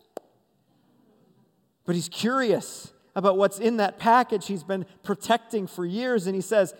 But 1.85 1.95
he's 1.95 2.09
curious 2.09 2.91
about 3.15 3.37
what's 3.37 3.59
in 3.59 3.77
that 3.77 3.97
package 3.97 4.47
he's 4.47 4.63
been 4.63 4.85
protecting 5.03 5.67
for 5.67 5.85
years. 5.85 6.27
And 6.27 6.35
he 6.35 6.41
says, 6.41 6.73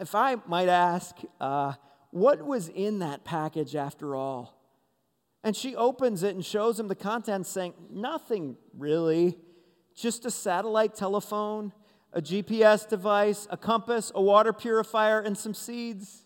If 0.00 0.14
I 0.14 0.36
might 0.46 0.68
ask, 0.68 1.16
uh, 1.40 1.74
what 2.10 2.46
was 2.46 2.68
in 2.68 3.00
that 3.00 3.24
package 3.24 3.76
after 3.76 4.14
all? 4.14 4.54
And 5.44 5.54
she 5.54 5.76
opens 5.76 6.22
it 6.22 6.34
and 6.34 6.44
shows 6.44 6.80
him 6.80 6.88
the 6.88 6.94
contents, 6.94 7.50
saying, 7.50 7.74
Nothing 7.90 8.56
really, 8.76 9.36
just 9.94 10.24
a 10.24 10.30
satellite 10.30 10.94
telephone 10.94 11.72
a 12.16 12.22
GPS 12.22 12.88
device, 12.88 13.46
a 13.50 13.58
compass, 13.58 14.10
a 14.14 14.22
water 14.22 14.54
purifier, 14.54 15.20
and 15.20 15.36
some 15.36 15.52
seeds. 15.52 16.24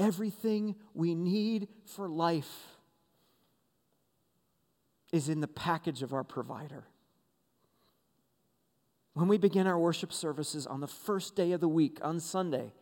Everything 0.00 0.74
we 0.92 1.14
need 1.14 1.68
for 1.86 2.08
life 2.08 2.66
is 5.12 5.28
in 5.28 5.40
the 5.40 5.46
package 5.46 6.02
of 6.02 6.12
our 6.12 6.24
provider. 6.24 6.84
When 9.14 9.28
we 9.28 9.38
begin 9.38 9.68
our 9.68 9.78
worship 9.78 10.12
services 10.12 10.66
on 10.66 10.80
the 10.80 10.88
first 10.88 11.36
day 11.36 11.52
of 11.52 11.60
the 11.60 11.68
week, 11.68 11.98
on 12.02 12.18
Sunday, 12.18 12.72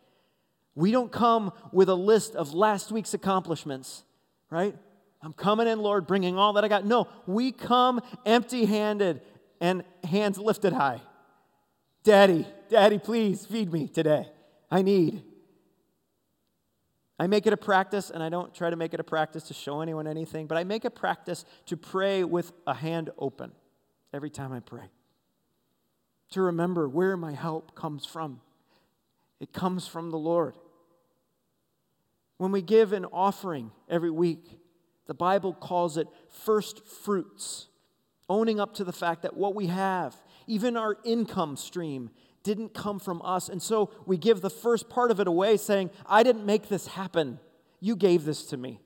we 0.73 0.91
don't 0.91 1.11
come 1.11 1.51
with 1.71 1.89
a 1.89 1.95
list 1.95 2.35
of 2.35 2.55
last 2.55 2.91
week's 2.91 3.13
accomplishments, 3.13 4.03
right? 4.49 4.75
I'm 5.21 5.33
coming 5.33 5.67
in, 5.67 5.79
Lord, 5.79 6.07
bringing 6.07 6.39
all 6.39 6.53
that 6.53 6.63
I 6.63 6.69
got. 6.69 6.85
No, 6.85 7.07
we 7.27 7.51
come 7.51 8.01
empty 8.25 8.65
handed 8.65 9.21
and 9.59 9.83
hands 10.03 10.37
lifted 10.37 10.73
high. 10.73 11.01
Daddy, 12.03 12.47
Daddy, 12.69 12.97
please 12.99 13.45
feed 13.45 13.71
me 13.71 13.87
today. 13.87 14.27
I 14.71 14.81
need. 14.81 15.23
I 17.19 17.27
make 17.27 17.45
it 17.45 17.53
a 17.53 17.57
practice, 17.57 18.09
and 18.09 18.23
I 18.23 18.29
don't 18.29 18.53
try 18.53 18.69
to 18.69 18.77
make 18.77 18.93
it 18.93 18.99
a 18.99 19.03
practice 19.03 19.43
to 19.43 19.53
show 19.53 19.81
anyone 19.81 20.07
anything, 20.07 20.47
but 20.47 20.57
I 20.57 20.63
make 20.63 20.85
a 20.85 20.89
practice 20.89 21.43
to 21.65 21.75
pray 21.75 22.23
with 22.23 22.53
a 22.65 22.73
hand 22.73 23.09
open 23.17 23.51
every 24.13 24.29
time 24.29 24.53
I 24.53 24.61
pray. 24.61 24.89
To 26.31 26.41
remember 26.43 26.87
where 26.87 27.17
my 27.17 27.33
help 27.33 27.75
comes 27.75 28.05
from. 28.05 28.39
It 29.39 29.51
comes 29.51 29.87
from 29.87 30.11
the 30.11 30.17
Lord. 30.17 30.53
When 32.37 32.51
we 32.51 32.61
give 32.61 32.93
an 32.93 33.05
offering 33.05 33.71
every 33.89 34.11
week, 34.11 34.59
the 35.07 35.13
Bible 35.13 35.53
calls 35.53 35.97
it 35.97 36.07
first 36.29 36.85
fruits 36.85 37.68
owning 38.29 38.59
up 38.59 38.75
to 38.75 38.83
the 38.83 38.93
fact 38.93 39.23
that 39.23 39.35
what 39.35 39.55
we 39.55 39.67
have, 39.67 40.15
even 40.47 40.77
our 40.77 40.97
income 41.03 41.57
stream, 41.57 42.11
didn't 42.43 42.73
come 42.73 42.99
from 42.99 43.21
us. 43.23 43.49
And 43.49 43.61
so 43.61 43.91
we 44.05 44.17
give 44.17 44.41
the 44.41 44.49
first 44.49 44.89
part 44.89 45.11
of 45.11 45.19
it 45.19 45.27
away, 45.27 45.57
saying, 45.57 45.89
I 46.05 46.23
didn't 46.23 46.45
make 46.45 46.69
this 46.69 46.87
happen. 46.87 47.39
You 47.79 47.95
gave 47.95 48.25
this 48.25 48.45
to 48.47 48.57
me. 48.57 48.79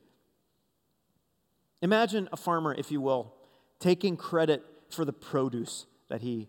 Imagine 1.81 2.29
a 2.31 2.37
farmer, 2.37 2.73
if 2.73 2.91
you 2.91 3.01
will, 3.01 3.33
taking 3.79 4.17
credit 4.17 4.63
for 4.89 5.05
the 5.05 5.13
produce 5.13 5.85
that 6.07 6.21
he 6.21 6.47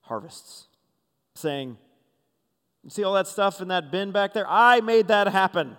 harvests, 0.00 0.68
saying, 1.34 1.76
See 2.88 3.04
all 3.04 3.12
that 3.14 3.26
stuff 3.26 3.60
in 3.60 3.68
that 3.68 3.90
bin 3.90 4.10
back 4.10 4.32
there? 4.32 4.46
I 4.48 4.80
made 4.80 5.08
that 5.08 5.28
happen. 5.28 5.76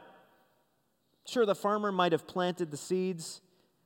Sure, 1.25 1.45
the 1.45 1.55
farmer 1.55 1.91
might 1.91 2.11
have 2.11 2.27
planted 2.27 2.69
the 2.69 2.77
seeds, 2.77 3.41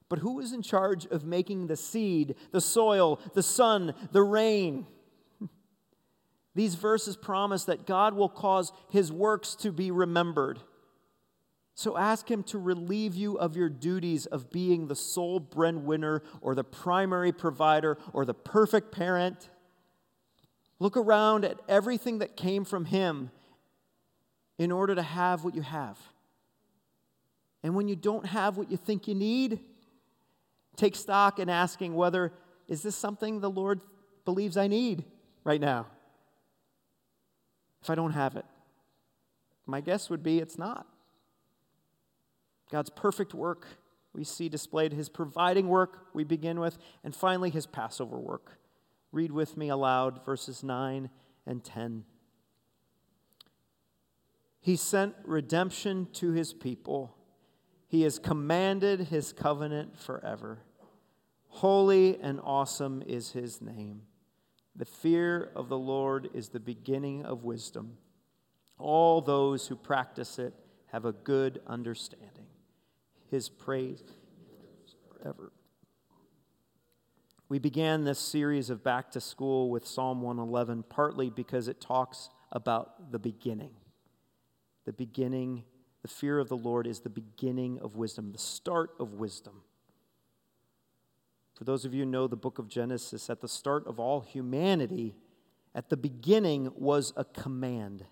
but 0.09 0.19
who 0.19 0.39
is 0.39 0.53
in 0.53 0.61
charge 0.61 1.05
of 1.07 1.25
making 1.25 1.67
the 1.67 1.75
seed, 1.75 2.35
the 2.51 2.61
soil, 2.61 3.19
the 3.33 3.43
sun, 3.43 3.93
the 4.11 4.21
rain? 4.21 4.85
These 6.55 6.75
verses 6.75 7.17
promise 7.17 7.65
that 7.65 7.87
God 7.87 8.13
will 8.13 8.29
cause 8.29 8.71
his 8.89 9.11
works 9.11 9.55
to 9.55 9.71
be 9.71 9.91
remembered. 9.91 10.59
So 11.73 11.97
ask 11.97 12.31
him 12.31 12.43
to 12.43 12.57
relieve 12.57 13.15
you 13.15 13.37
of 13.37 13.57
your 13.57 13.67
duties 13.67 14.25
of 14.25 14.49
being 14.49 14.87
the 14.87 14.95
sole 14.95 15.41
breadwinner 15.41 16.23
or 16.39 16.55
the 16.55 16.63
primary 16.63 17.33
provider 17.33 17.97
or 18.13 18.23
the 18.23 18.33
perfect 18.33 18.93
parent. 18.93 19.49
Look 20.79 20.95
around 20.95 21.43
at 21.43 21.59
everything 21.67 22.19
that 22.19 22.37
came 22.37 22.63
from 22.63 22.85
him 22.85 23.31
in 24.57 24.71
order 24.71 24.95
to 24.95 25.01
have 25.01 25.43
what 25.43 25.53
you 25.53 25.61
have. 25.61 25.99
And 27.61 27.75
when 27.75 27.89
you 27.89 27.95
don't 27.97 28.25
have 28.25 28.57
what 28.57 28.71
you 28.71 28.77
think 28.77 29.07
you 29.07 29.15
need, 29.15 29.59
take 30.75 30.95
stock 30.95 31.39
in 31.39 31.49
asking 31.49 31.93
whether 31.95 32.33
is 32.67 32.81
this 32.81 32.95
something 32.95 33.39
the 33.39 33.49
Lord 33.49 33.81
believes 34.25 34.57
I 34.57 34.67
need 34.67 35.05
right 35.43 35.61
now? 35.61 35.87
If 37.81 37.89
I 37.89 37.95
don't 37.95 38.13
have 38.13 38.35
it, 38.35 38.45
my 39.65 39.81
guess 39.81 40.09
would 40.09 40.23
be 40.23 40.39
it's 40.39 40.57
not. 40.57 40.87
God's 42.71 42.89
perfect 42.89 43.33
work 43.33 43.67
we 44.13 44.23
see 44.23 44.49
displayed, 44.49 44.93
his 44.93 45.09
providing 45.09 45.67
work 45.67 46.07
we 46.13 46.23
begin 46.23 46.59
with, 46.59 46.77
and 47.03 47.13
finally 47.13 47.49
his 47.49 47.65
Passover 47.65 48.17
work. 48.17 48.57
Read 49.11 49.31
with 49.31 49.57
me 49.57 49.69
aloud 49.69 50.25
verses 50.25 50.63
9 50.63 51.09
and 51.45 51.63
10. 51.63 52.05
He 54.61 54.75
sent 54.75 55.15
redemption 55.23 56.07
to 56.13 56.31
his 56.31 56.53
people 56.53 57.14
he 57.87 58.01
has 58.01 58.19
commanded 58.19 58.99
his 59.01 59.33
covenant 59.33 59.97
forever. 59.97 60.59
Holy 61.47 62.19
and 62.19 62.39
awesome 62.43 63.03
is 63.05 63.31
his 63.31 63.61
name. 63.61 64.01
The 64.75 64.85
fear 64.85 65.51
of 65.55 65.69
the 65.69 65.77
Lord 65.77 66.29
is 66.33 66.49
the 66.49 66.59
beginning 66.59 67.23
of 67.23 67.43
wisdom. 67.43 67.97
All 68.77 69.21
those 69.21 69.67
who 69.67 69.75
practice 69.75 70.37
it 70.37 70.53
have 70.87 71.05
a 71.05 71.13
good 71.13 71.61
understanding. 71.65 72.47
His 73.31 73.47
praise 73.47 74.03
forever. 75.09 75.51
We 77.47 77.59
began 77.59 78.03
this 78.03 78.19
series 78.19 78.69
of 78.69 78.83
Back 78.83 79.11
to 79.11 79.21
School 79.21 79.69
with 79.69 79.87
Psalm 79.87 80.21
111 80.21 80.83
partly 80.89 81.29
because 81.29 81.67
it 81.67 81.79
talks 81.79 82.29
about 82.51 83.11
the 83.11 83.19
beginning. 83.19 83.71
The 84.85 84.93
beginning 84.93 85.63
the 86.05 86.11
fear 86.11 86.37
of 86.37 86.49
the 86.49 86.55
Lord 86.55 86.85
is 86.85 86.99
the 86.99 87.09
beginning 87.09 87.79
of 87.81 87.95
wisdom, 87.95 88.31
the 88.31 88.37
start 88.37 88.91
of 88.99 89.13
wisdom. 89.13 89.63
For 91.55 91.63
those 91.63 91.83
of 91.83 91.95
you 91.95 92.03
who 92.03 92.11
know 92.11 92.27
the 92.27 92.35
book 92.35 92.59
of 92.59 92.67
Genesis, 92.67 93.27
at 93.27 93.41
the 93.41 93.47
start 93.47 93.87
of 93.87 93.99
all 93.99 94.21
humanity, 94.21 95.15
at 95.73 95.89
the 95.89 95.97
beginning 95.97 96.71
was 96.75 97.11
a 97.17 97.25
command. 97.25 98.05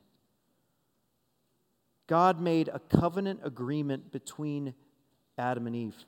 God 2.08 2.42
made 2.42 2.68
a 2.68 2.80
covenant 2.80 3.42
agreement 3.44 4.12
between 4.12 4.74
Adam 5.38 5.68
and 5.68 5.76
Eve 5.76 6.04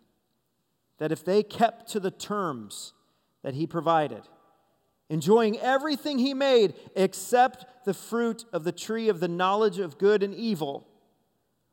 that 0.97 1.11
if 1.11 1.23
they 1.23 1.43
kept 1.43 1.91
to 1.91 1.99
the 1.99 2.09
terms 2.09 2.93
that 3.43 3.53
He 3.53 3.67
provided, 3.67 4.23
enjoying 5.07 5.59
everything 5.59 6.17
He 6.17 6.33
made 6.33 6.73
except 6.95 7.85
the 7.85 7.93
fruit 7.93 8.43
of 8.51 8.63
the 8.63 8.71
tree 8.71 9.07
of 9.07 9.19
the 9.19 9.27
knowledge 9.27 9.77
of 9.77 9.99
good 9.99 10.23
and 10.23 10.33
evil, 10.33 10.87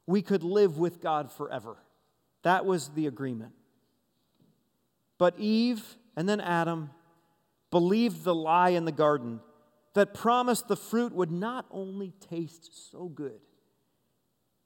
we 0.06 0.22
could 0.22 0.42
live 0.42 0.78
with 0.78 1.00
God 1.00 1.30
forever. 1.30 1.76
That 2.42 2.66
was 2.66 2.88
the 2.90 3.06
agreement. 3.06 3.52
But 5.18 5.38
Eve 5.38 5.82
and 6.16 6.28
then 6.28 6.40
Adam 6.40 6.90
believed 7.70 8.24
the 8.24 8.34
lie 8.34 8.70
in 8.70 8.84
the 8.84 8.92
garden 8.92 9.40
that 9.94 10.14
promised 10.14 10.68
the 10.68 10.76
fruit 10.76 11.12
would 11.12 11.30
not 11.30 11.66
only 11.70 12.12
taste 12.28 12.90
so 12.90 13.08
good 13.08 13.40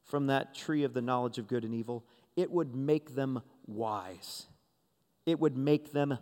from 0.05 0.29
that 0.29 0.55
tree 0.55 0.85
of 0.85 0.95
the 0.95 1.03
knowledge 1.03 1.39
of 1.39 1.49
good 1.49 1.65
and 1.65 1.75
evil, 1.75 2.05
it 2.37 2.51
would 2.51 2.75
make 2.75 3.15
them 3.15 3.43
wise. 3.67 4.47
it 5.27 5.41
would 5.41 5.57
make 5.57 5.93
them 5.93 6.17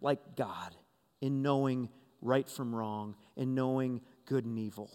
like 0.00 0.36
God 0.36 0.76
in 1.20 1.42
knowing 1.42 1.88
right 2.20 2.48
from 2.48 2.74
wrong, 2.74 3.16
in 3.34 3.54
knowing 3.54 4.02
good 4.26 4.44
and 4.44 4.58
evil. 4.58 4.90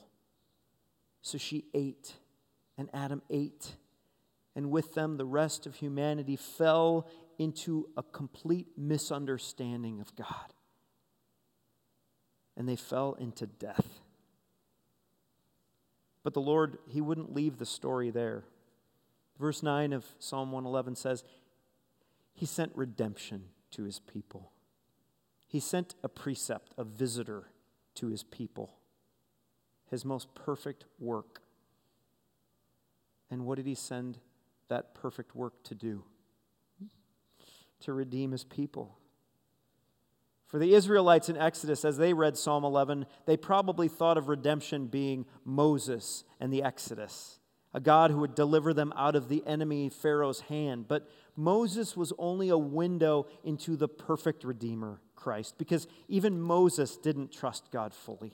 So 1.21 1.37
she 1.37 1.65
ate, 1.73 2.13
and 2.77 2.89
Adam 2.93 3.21
ate. 3.29 3.75
And 4.55 4.69
with 4.69 4.93
them, 4.93 5.17
the 5.17 5.25
rest 5.25 5.65
of 5.65 5.75
humanity 5.75 6.35
fell 6.35 7.07
into 7.37 7.89
a 7.95 8.03
complete 8.03 8.67
misunderstanding 8.77 9.99
of 9.99 10.15
God. 10.15 10.53
And 12.57 12.67
they 12.67 12.75
fell 12.75 13.13
into 13.19 13.47
death. 13.47 14.01
But 16.23 16.33
the 16.33 16.41
Lord, 16.41 16.77
He 16.87 17.01
wouldn't 17.01 17.33
leave 17.33 17.57
the 17.57 17.65
story 17.65 18.11
there. 18.11 18.43
Verse 19.39 19.63
9 19.63 19.93
of 19.93 20.05
Psalm 20.19 20.51
111 20.51 20.95
says, 20.95 21.23
He 22.33 22.45
sent 22.45 22.71
redemption 22.75 23.45
to 23.71 23.83
His 23.83 23.99
people. 23.99 24.51
He 25.47 25.59
sent 25.59 25.95
a 26.03 26.09
precept, 26.09 26.73
a 26.77 26.83
visitor 26.83 27.47
to 27.95 28.07
His 28.07 28.23
people, 28.23 28.75
His 29.89 30.05
most 30.05 30.33
perfect 30.35 30.85
work. 30.99 31.41
And 33.31 33.45
what 33.45 33.55
did 33.55 33.65
He 33.65 33.75
send 33.75 34.19
that 34.67 34.93
perfect 34.93 35.35
work 35.35 35.63
to 35.63 35.73
do? 35.73 36.03
To 37.81 37.93
redeem 37.93 38.31
His 38.31 38.43
people. 38.43 38.97
For 40.51 40.59
the 40.59 40.73
Israelites 40.73 41.29
in 41.29 41.37
Exodus, 41.37 41.85
as 41.85 41.95
they 41.95 42.11
read 42.11 42.37
Psalm 42.37 42.65
11, 42.65 43.05
they 43.25 43.37
probably 43.37 43.87
thought 43.87 44.17
of 44.17 44.27
redemption 44.27 44.87
being 44.87 45.25
Moses 45.45 46.25
and 46.41 46.51
the 46.51 46.61
Exodus, 46.61 47.39
a 47.73 47.79
God 47.79 48.11
who 48.11 48.17
would 48.17 48.35
deliver 48.35 48.73
them 48.73 48.91
out 48.97 49.15
of 49.15 49.29
the 49.29 49.47
enemy 49.47 49.87
Pharaoh's 49.87 50.41
hand. 50.41 50.89
But 50.89 51.09
Moses 51.37 51.95
was 51.95 52.11
only 52.17 52.49
a 52.49 52.57
window 52.57 53.27
into 53.45 53.77
the 53.77 53.87
perfect 53.87 54.43
Redeemer, 54.43 54.99
Christ, 55.15 55.57
because 55.57 55.87
even 56.09 56.41
Moses 56.41 56.97
didn't 56.97 57.31
trust 57.31 57.71
God 57.71 57.93
fully. 57.93 58.33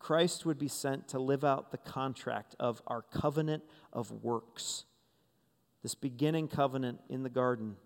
Christ 0.00 0.44
would 0.44 0.58
be 0.58 0.66
sent 0.66 1.06
to 1.08 1.20
live 1.20 1.44
out 1.44 1.70
the 1.70 1.78
contract 1.78 2.56
of 2.58 2.82
our 2.88 3.02
covenant 3.02 3.62
of 3.92 4.10
works, 4.10 4.84
this 5.82 5.94
beginning 5.94 6.48
covenant 6.48 7.00
in 7.08 7.22
the 7.22 7.30
garden 7.30 7.76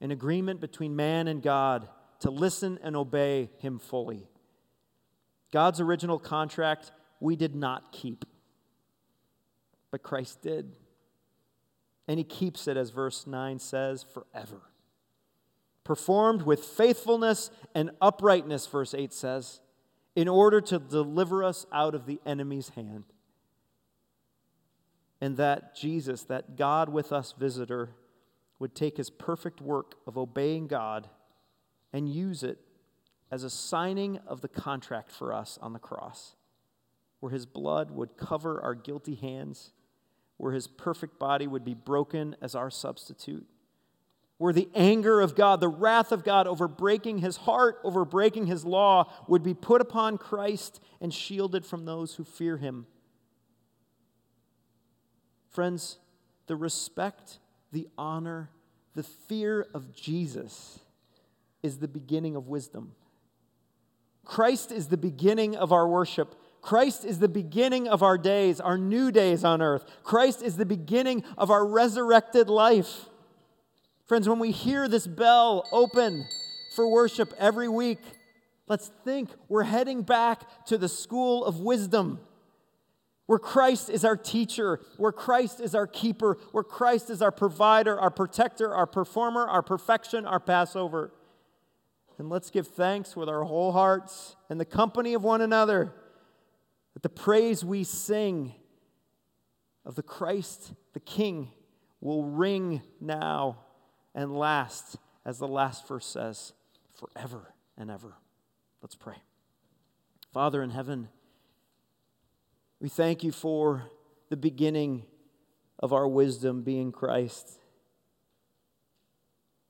an 0.00 0.10
agreement 0.10 0.60
between 0.60 0.94
man 0.94 1.28
and 1.28 1.42
God 1.42 1.88
to 2.20 2.30
listen 2.30 2.78
and 2.82 2.96
obey 2.96 3.50
Him 3.58 3.78
fully. 3.78 4.28
God's 5.52 5.80
original 5.80 6.18
contract 6.18 6.92
we 7.20 7.36
did 7.36 7.54
not 7.54 7.90
keep, 7.92 8.24
but 9.90 10.02
Christ 10.02 10.42
did. 10.42 10.72
And 12.06 12.18
He 12.18 12.24
keeps 12.24 12.68
it, 12.68 12.76
as 12.76 12.90
verse 12.90 13.26
9 13.26 13.58
says, 13.58 14.04
forever. 14.04 14.60
Performed 15.84 16.42
with 16.42 16.64
faithfulness 16.64 17.50
and 17.74 17.90
uprightness, 18.00 18.66
verse 18.66 18.94
8 18.94 19.12
says, 19.12 19.60
in 20.18 20.26
order 20.26 20.60
to 20.60 20.80
deliver 20.80 21.44
us 21.44 21.64
out 21.72 21.94
of 21.94 22.04
the 22.04 22.18
enemy's 22.26 22.70
hand. 22.70 23.04
And 25.20 25.36
that 25.36 25.76
Jesus, 25.76 26.24
that 26.24 26.56
God 26.56 26.88
with 26.88 27.12
us 27.12 27.36
visitor, 27.38 27.90
would 28.58 28.74
take 28.74 28.96
his 28.96 29.10
perfect 29.10 29.60
work 29.60 29.94
of 30.08 30.18
obeying 30.18 30.66
God 30.66 31.08
and 31.92 32.08
use 32.12 32.42
it 32.42 32.58
as 33.30 33.44
a 33.44 33.50
signing 33.50 34.18
of 34.26 34.40
the 34.40 34.48
contract 34.48 35.12
for 35.12 35.32
us 35.32 35.56
on 35.62 35.72
the 35.72 35.78
cross, 35.78 36.34
where 37.20 37.30
his 37.30 37.46
blood 37.46 37.92
would 37.92 38.16
cover 38.16 38.60
our 38.60 38.74
guilty 38.74 39.14
hands, 39.14 39.70
where 40.36 40.52
his 40.52 40.66
perfect 40.66 41.20
body 41.20 41.46
would 41.46 41.64
be 41.64 41.74
broken 41.74 42.34
as 42.42 42.56
our 42.56 42.70
substitute, 42.72 43.46
where 44.38 44.52
the 44.52 44.68
anger 44.74 45.20
of 45.20 45.34
God, 45.34 45.60
the 45.60 45.68
wrath 45.68 46.12
of 46.12 46.24
God 46.24 46.46
over 46.46 46.66
breaking 46.66 47.18
his 47.18 47.36
heart, 47.36 47.78
over 47.84 48.04
breaking 48.04 48.46
his 48.46 48.64
law, 48.64 49.12
would 49.26 49.42
be 49.42 49.54
put 49.54 49.80
upon 49.80 50.16
Christ 50.16 50.80
and 51.00 51.12
shielded 51.12 51.66
from 51.66 51.84
those 51.84 52.14
who 52.14 52.24
fear 52.24 52.56
him. 52.56 52.86
Friends, 55.50 55.98
the 56.46 56.56
respect 56.56 57.38
the 57.72 57.88
honor, 57.98 58.50
the 58.94 59.02
fear 59.02 59.66
of 59.74 59.92
Jesus 59.94 60.78
is 61.62 61.78
the 61.78 61.88
beginning 61.88 62.36
of 62.36 62.48
wisdom. 62.48 62.92
Christ 64.24 64.72
is 64.72 64.88
the 64.88 64.96
beginning 64.96 65.56
of 65.56 65.72
our 65.72 65.88
worship. 65.88 66.34
Christ 66.60 67.04
is 67.04 67.18
the 67.18 67.28
beginning 67.28 67.88
of 67.88 68.02
our 68.02 68.18
days, 68.18 68.60
our 68.60 68.76
new 68.76 69.10
days 69.10 69.44
on 69.44 69.62
earth. 69.62 69.84
Christ 70.02 70.42
is 70.42 70.56
the 70.56 70.66
beginning 70.66 71.24
of 71.36 71.50
our 71.50 71.66
resurrected 71.66 72.48
life. 72.48 73.07
Friends, 74.08 74.26
when 74.26 74.38
we 74.38 74.52
hear 74.52 74.88
this 74.88 75.06
bell 75.06 75.68
open 75.70 76.26
for 76.74 76.88
worship 76.88 77.34
every 77.36 77.68
week, 77.68 77.98
let's 78.66 78.90
think 79.04 79.28
we're 79.50 79.64
heading 79.64 80.00
back 80.00 80.64
to 80.64 80.78
the 80.78 80.88
school 80.88 81.44
of 81.44 81.60
wisdom 81.60 82.18
where 83.26 83.38
Christ 83.38 83.90
is 83.90 84.06
our 84.06 84.16
teacher, 84.16 84.80
where 84.96 85.12
Christ 85.12 85.60
is 85.60 85.74
our 85.74 85.86
keeper, 85.86 86.38
where 86.52 86.64
Christ 86.64 87.10
is 87.10 87.20
our 87.20 87.30
provider, 87.30 88.00
our 88.00 88.08
protector, 88.08 88.74
our 88.74 88.86
performer, 88.86 89.46
our 89.46 89.60
perfection, 89.60 90.24
our 90.24 90.40
Passover. 90.40 91.12
And 92.16 92.30
let's 92.30 92.48
give 92.48 92.66
thanks 92.66 93.14
with 93.14 93.28
our 93.28 93.44
whole 93.44 93.72
hearts 93.72 94.36
and 94.48 94.58
the 94.58 94.64
company 94.64 95.12
of 95.12 95.22
one 95.22 95.42
another 95.42 95.92
that 96.94 97.02
the 97.02 97.10
praise 97.10 97.62
we 97.62 97.84
sing 97.84 98.54
of 99.84 99.96
the 99.96 100.02
Christ, 100.02 100.72
the 100.94 101.00
King, 101.00 101.50
will 102.00 102.24
ring 102.24 102.80
now 103.02 103.58
and 104.18 104.36
last, 104.36 104.96
as 105.24 105.38
the 105.38 105.46
last 105.46 105.86
verse 105.86 106.04
says, 106.04 106.52
forever 106.92 107.54
and 107.76 107.88
ever. 107.88 108.14
Let's 108.82 108.96
pray. 108.96 109.14
Father 110.34 110.60
in 110.60 110.70
heaven, 110.70 111.08
we 112.80 112.88
thank 112.88 113.22
you 113.22 113.30
for 113.30 113.84
the 114.28 114.36
beginning 114.36 115.04
of 115.78 115.92
our 115.92 116.08
wisdom 116.08 116.62
being 116.62 116.90
Christ. 116.90 117.60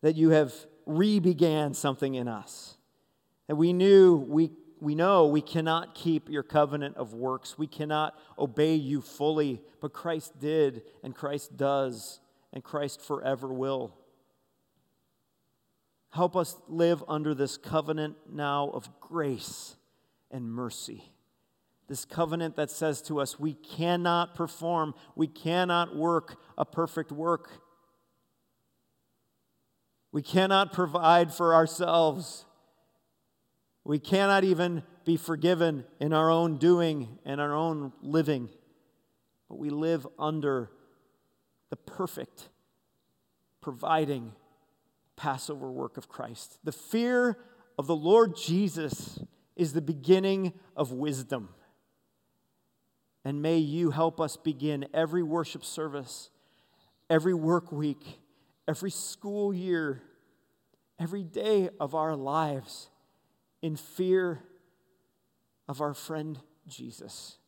That 0.01 0.17
you 0.17 0.31
have 0.31 0.55
re 0.87 1.19
began 1.19 1.75
something 1.75 2.15
in 2.15 2.27
us. 2.27 2.79
That 3.49 3.57
we 3.57 3.75
knew, 3.75 4.17
we, 4.17 4.53
we 4.81 4.95
know 4.95 5.27
we 5.27 5.43
cannot 5.43 5.95
keep 5.95 6.31
your 6.31 6.43
covenant 6.43 6.97
of 6.97 7.13
works. 7.13 7.59
We 7.59 7.67
cannot 7.67 8.19
obey 8.39 8.77
you 8.77 9.03
fully, 9.03 9.61
but 9.83 9.93
Christ 9.93 10.41
did, 10.41 10.85
and 11.03 11.15
Christ 11.15 11.55
does, 11.59 12.21
and 12.55 12.65
Christ 12.65 13.03
forever 13.03 13.49
will. 13.49 13.98
Help 16.11 16.37
us 16.37 16.57
live 16.69 17.05
under 17.07 17.35
this 17.35 17.57
covenant 17.57 18.17
now 18.31 18.71
of 18.71 18.89
grace 19.01 19.77
and 20.31 20.51
mercy. 20.51 21.05
This 21.87 22.05
covenant 22.05 22.57
that 22.57 22.71
says 22.71 23.01
to 23.03 23.21
us, 23.21 23.39
we 23.39 23.55
cannot 23.55 24.35
perform, 24.35 24.95
we 25.17 25.27
cannot 25.27 25.97
work 25.97 26.37
a 26.57 26.65
perfect 26.65 27.11
work. 27.11 27.63
We 30.13 30.23
cannot 30.23 30.73
provide 30.73 31.33
for 31.33 31.55
ourselves. 31.55 32.45
We 33.85 33.99
cannot 33.99 34.45
even 34.45 34.83
be 35.05 35.17
forgiven 35.17 35.85
in 36.01 36.13
our 36.13 36.31
own 36.31 36.59
doing 36.59 37.19
and 37.25 37.41
our 37.41 37.55
own 37.55 37.93
living. 38.03 38.51
But 39.49 39.59
we 39.59 39.71
live 39.71 40.07
under 40.19 40.71
the 41.71 41.77
perfect, 41.77 42.49
providing 43.61 44.33
Passover 45.19 45.71
work 45.71 45.97
of 45.97 46.09
Christ. 46.09 46.59
The 46.63 46.73
fear 46.73 47.37
of 47.77 47.87
the 47.87 47.97
Lord 47.97 48.37
Jesus 48.37 49.19
is 49.57 49.73
the 49.73 49.83
beginning 49.83 50.55
of 50.77 50.93
wisdom. 50.93 51.49
And 53.25 53.43
may 53.43 53.59
you 53.59 53.91
help 53.91 54.21
us 54.21 54.37
begin 54.37 54.87
every 54.95 55.25
worship 55.25 55.65
service, 55.65 56.31
every 57.11 57.35
work 57.35 57.73
week, 57.73 58.21
every 58.69 58.93
school 58.93 59.53
year, 59.53 60.03
every 60.99 61.25
day 61.25 61.69
of 61.81 61.95
our 61.95 62.15
lives 62.15 62.89
in 63.61 63.77
fear 63.77 64.45
of 65.69 65.81
our 65.81 65.95
friend 65.95 66.39
Jesus. 66.69 67.39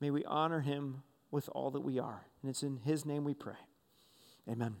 May 0.00 0.10
we 0.10 0.24
honor 0.24 0.60
him 0.60 1.02
with 1.32 1.48
all 1.52 1.72
that 1.72 1.80
we 1.80 1.98
are. 1.98 2.24
And 2.40 2.50
it's 2.50 2.62
in 2.62 2.78
his 2.84 3.04
name 3.04 3.24
we 3.24 3.34
pray. 3.34 3.58
Amen. 4.48 4.76